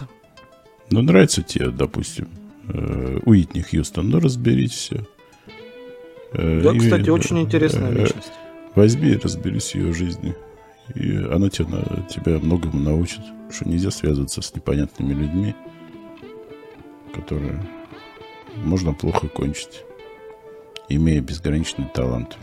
[0.92, 2.28] Ну, нравится тебе, допустим,
[2.70, 5.06] э, Уитни Хьюстон, ну, разберись все.
[6.34, 8.32] Да, кстати, очень интересная личность.
[8.76, 10.36] Возьми и разберись в ее жизни.
[10.94, 15.56] И она тебя, тебя многому научит, что нельзя связываться с непонятными людьми,
[17.14, 17.60] которые
[18.58, 19.84] можно плохо кончить,
[20.88, 22.38] имея безграничный талант.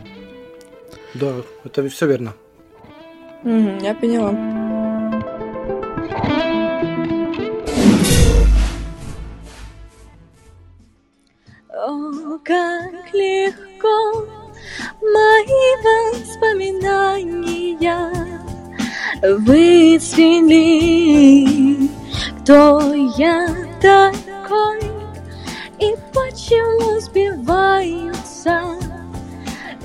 [1.13, 2.33] Да, это все верно.
[3.43, 4.31] Мгм, я поняла.
[11.69, 14.27] О, как легко
[15.01, 18.32] мои воспоминания
[19.23, 20.67] выцвели,
[22.41, 23.47] кто я
[23.81, 24.81] такой
[25.79, 28.61] и почему сбиваются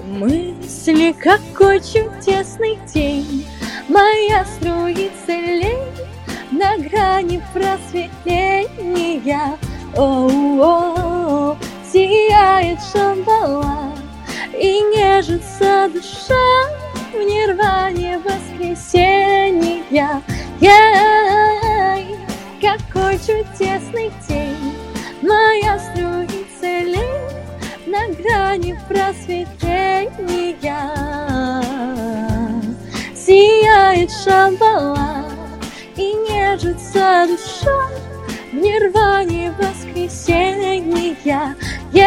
[0.05, 3.47] мысли, какой чудесный день,
[3.89, 5.78] моя струится лень
[6.51, 9.57] на грани просветления.
[9.97, 11.57] О,
[11.93, 13.93] сияет шамбала
[14.53, 16.78] и нежится душа
[17.19, 20.23] в нирване воскресенья.
[20.61, 22.16] Ей,
[22.61, 24.77] какой чудесный день,
[25.23, 27.33] моя струится лень
[27.87, 30.93] на грани просветления.
[33.16, 35.25] Сияет шамбала
[35.97, 37.89] и нежится душа
[38.53, 41.57] в нирване воскресенья.
[41.93, 42.05] Ей,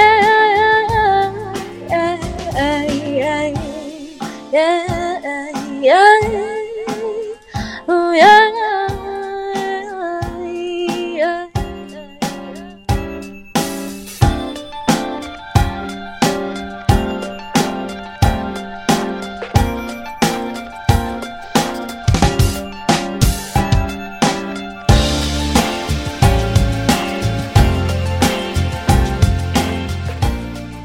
[1.01, 1.27] ой,
[2.55, 3.70] ей, ей.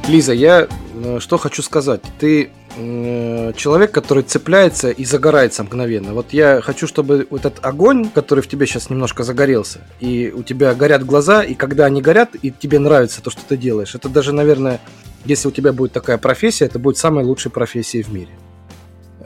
[0.09, 2.01] Лиза, я э, что хочу сказать.
[2.21, 6.12] Ты человек, который цепляется и загорается мгновенно.
[6.12, 10.74] Вот я хочу, чтобы этот огонь, который в тебе сейчас немножко загорелся, и у тебя
[10.74, 14.33] горят глаза, и когда они горят, и тебе нравится то, что ты делаешь, это даже,
[14.33, 14.81] наверное,
[15.24, 18.31] если у тебя будет такая профессия, это будет самой лучшей профессией в мире.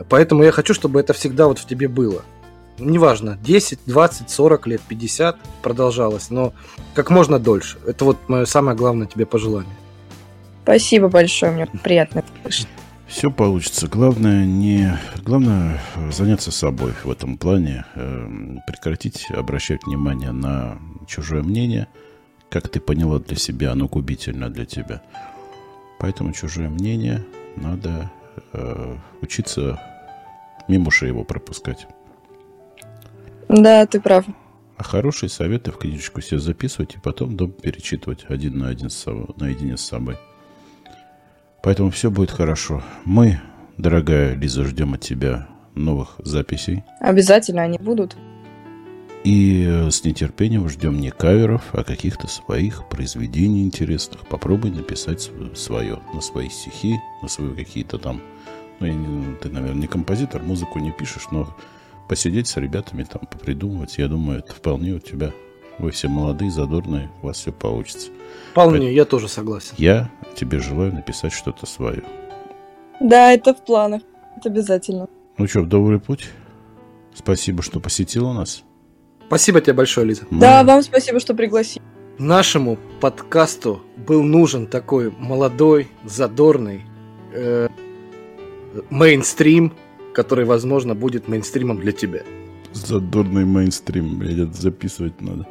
[0.08, 2.22] Поэтому я хочу, чтобы это всегда вот в тебе было.
[2.78, 6.54] Неважно, 10, 20, 40 лет, 50 продолжалось, но
[6.94, 7.78] как можно дольше.
[7.86, 9.74] Это вот мое самое главное тебе пожелание.
[10.62, 12.68] Спасибо большое, мне приятно слышать.
[13.10, 13.88] Все получится.
[13.88, 21.42] Главное не, главное э, заняться собой в этом плане, Эм, прекратить обращать внимание на чужое
[21.42, 21.88] мнение.
[22.50, 25.02] Как ты поняла для себя, оно губительно для тебя.
[25.98, 28.12] Поэтому чужое мнение надо
[28.52, 29.80] э, учиться
[30.68, 31.88] мимо ушей его пропускать.
[33.48, 34.24] Да, ты прав.
[34.76, 38.94] А хорошие советы в книжечку себе записывать и потом дома перечитывать один на один с
[38.94, 40.16] собой, наедине с собой.
[41.62, 42.82] Поэтому все будет хорошо.
[43.04, 43.40] Мы,
[43.76, 46.84] дорогая Лиза, ждем от тебя новых записей.
[47.00, 48.16] Обязательно они будут.
[49.22, 54.26] И э, с нетерпением ждем не каверов, а каких-то своих произведений интересных.
[54.26, 58.22] Попробуй написать свое, на свои стихи, на свои какие-то там...
[58.80, 61.54] Ну, я не- ты, наверное, не композитор, музыку не пишешь, но
[62.08, 65.32] посидеть с ребятами там, попридумывать, я думаю, это вполне у тебя...
[65.80, 68.10] Вы все молодые, задорные, у вас все получится.
[68.50, 69.74] Вполне, я тоже согласен.
[69.78, 72.02] Я тебе желаю написать что-то свое.
[73.00, 74.02] Да, это в планах.
[74.36, 75.08] Это обязательно.
[75.38, 76.28] Ну что, в добрый путь.
[77.14, 78.62] Спасибо, что посетила нас.
[79.26, 80.26] Спасибо тебе большое, Лиза.
[80.30, 81.82] Да, вам спасибо, что пригласили.
[82.18, 86.82] Нашему подкасту был нужен такой молодой, задорный
[87.32, 87.68] э,
[88.90, 89.72] мейнстрим,
[90.12, 92.20] который, возможно, будет мейнстримом для тебя.
[92.72, 95.46] Задорный мейнстрим, блядь, это записывать надо.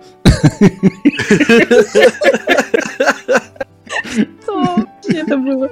[4.41, 5.69] Что это было?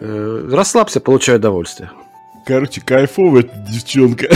[0.00, 1.90] Э, расслабься, получай удовольствие.
[2.46, 4.28] Короче, кайфовая эта девчонка.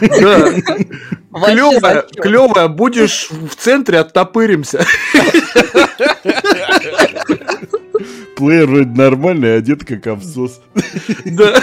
[0.00, 0.52] Да.
[1.32, 4.84] Клевая, клевая, будешь в центре, оттопыримся.
[8.36, 10.60] Плеер вроде нормальный, одет как абзос.
[11.24, 11.60] Да.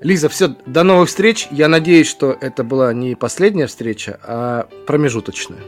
[0.00, 1.48] Лиза, все, до новых встреч.
[1.50, 5.58] Я надеюсь, что это была не последняя встреча, а промежуточная.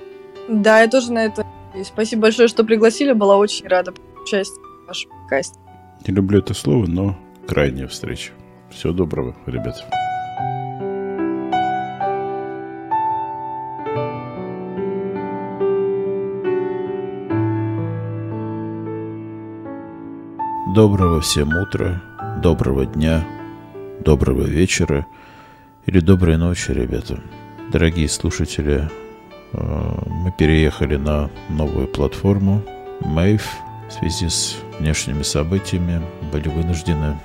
[0.49, 1.89] Да, я тоже на это надеюсь.
[1.89, 3.13] Спасибо большое, что пригласили.
[3.13, 5.59] Была очень рада участие в вашем подкасте.
[6.07, 7.19] Не люблю это слово, но
[7.49, 8.31] крайняя встреча.
[8.71, 9.77] Всего доброго, ребят.
[20.73, 22.01] Доброго всем утра,
[22.41, 23.27] доброго дня,
[24.01, 25.07] доброго вечера
[25.87, 27.21] или доброй ночи, ребята.
[27.71, 28.89] Дорогие слушатели,
[29.53, 32.63] э, мы переехали на новую платформу
[33.01, 33.43] Mave
[33.89, 36.03] в связи с внешними событиями.
[36.33, 37.19] Были вынуждены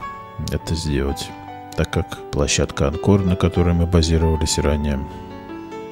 [0.52, 1.30] это сделать,
[1.76, 5.00] так как площадка Анкор, на которой мы базировались ранее,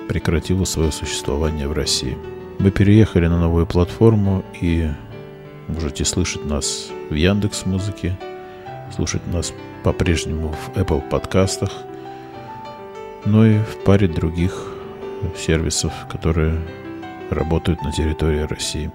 [0.09, 2.17] прекратила свое существование в России.
[2.59, 4.89] Мы переехали на новую платформу и
[5.67, 8.17] можете слышать нас в Яндекс Музыке,
[8.95, 9.53] слушать нас
[9.83, 11.71] по-прежнему в Apple подкастах,
[13.25, 14.73] ну и в паре других
[15.37, 16.59] сервисов, которые
[17.29, 18.91] работают на территории России.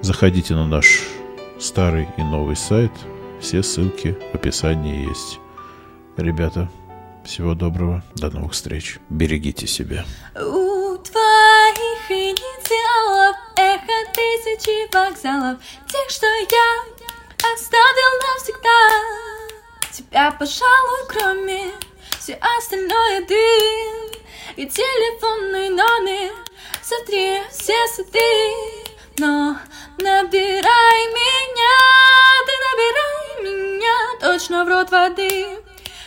[0.00, 1.02] Заходите на наш
[1.58, 2.92] старый и новый сайт.
[3.40, 5.38] Все ссылки в описании есть.
[6.16, 6.68] Ребята,
[7.24, 8.02] всего доброго.
[8.14, 8.98] До новых встреч.
[9.08, 10.04] Берегите себя.
[10.36, 19.39] У твоих инициалов эхо тысячи вокзалов Тех, что я оставил навсегда
[20.00, 21.72] Тебя, пожалуй, кроме
[22.18, 23.34] все остальное ты
[24.56, 26.32] И телефонный номер
[26.82, 28.54] Сотри все сады
[29.18, 29.58] Но
[29.98, 31.76] набирай меня
[32.46, 33.92] Ты набирай меня
[34.22, 35.46] Точно в рот воды.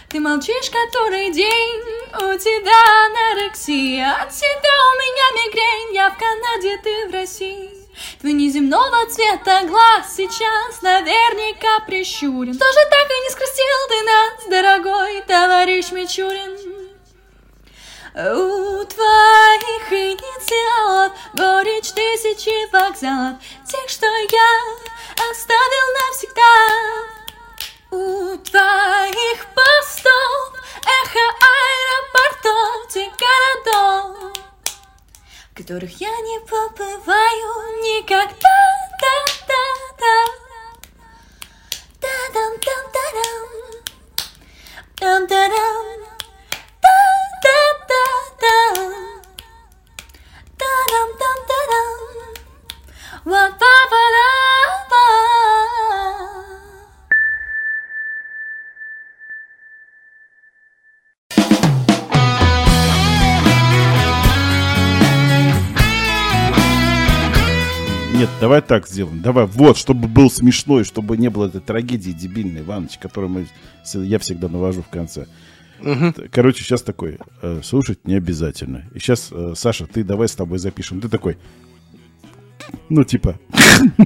[0.10, 1.82] Ты молчишь который день,
[2.16, 7.83] у тебя анорексия От тебя у меня мигрень, я в Канаде, ты в России
[8.20, 12.58] Твой неземного цвета глаз сейчас наверняка прищурен.
[12.58, 16.74] Тоже так и не скрестил ты нас, дорогой товарищ Мичурин.
[18.16, 27.14] У твоих инициалов горечь тысячи вокзалов Тех, что я оставил навсегда.
[27.90, 30.54] У твоих постов
[30.86, 34.34] эхо аэропортов, тех городов,
[35.54, 38.53] которых я не побываю никогда.
[68.54, 69.20] Давай так сделаем.
[69.22, 73.48] Давай, вот, чтобы был смешной, чтобы не было этой трагедии дебильной, Иваныч, которую мы,
[73.96, 75.26] я всегда навожу в конце.
[76.32, 78.84] Короче, сейчас такой, э, слушать не обязательно.
[78.94, 81.02] И сейчас, э, Саша, ты давай с тобой запишем.
[81.02, 81.38] Ты такой,
[82.90, 83.40] ну, типа,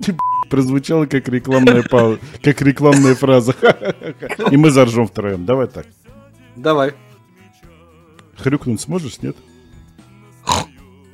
[0.00, 0.18] типа,
[0.48, 3.54] прозвучало как рекламная пауза, как рекламная фраза.
[4.50, 5.44] И мы заржем втроем.
[5.44, 5.86] Давай так.
[6.56, 6.94] Давай.
[8.38, 9.36] Хрюкнуть сможешь, нет?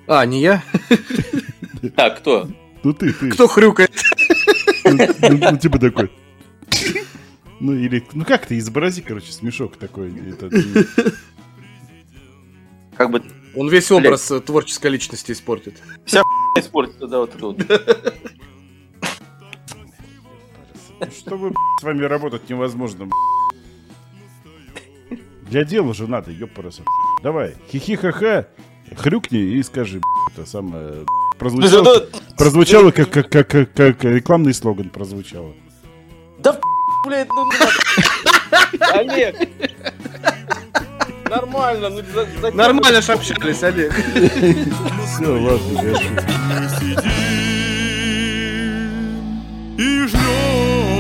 [0.07, 0.63] А, не я?
[1.97, 2.49] А, кто?
[2.85, 3.31] Ну ты, ты.
[3.31, 3.93] Кто хрюкает?
[4.85, 6.11] Ну, ну, ну, типа такой.
[7.61, 10.13] Ну, или, ну как ты, изобрази, короче, смешок такой.
[10.31, 10.51] Это,
[12.97, 13.23] Как бы
[13.55, 15.81] Он весь образ э, творческой личности испортит.
[16.05, 16.23] вся
[16.59, 17.59] испортится, да, вот это вот.
[21.17, 23.09] Чтобы б***ь, с вами работать невозможно.
[25.43, 26.83] Для дела же надо, ёпараса.
[27.23, 28.47] Давай, хихи-ха-ха,
[28.97, 31.05] хрюкни и скажи, б***ь, это самое...
[31.39, 32.07] Прозвучало,
[32.37, 35.55] прозвучало как, как, как, как, как рекламный слоган прозвучало.
[36.39, 36.59] Да
[37.05, 37.51] блядь, ну
[38.95, 39.37] Олег!
[41.29, 42.03] Нормально, ну
[42.53, 43.09] Нормально ж
[43.63, 43.93] Олег.
[45.07, 47.01] Все, ладно, я шучу.
[49.79, 50.92] И ждем.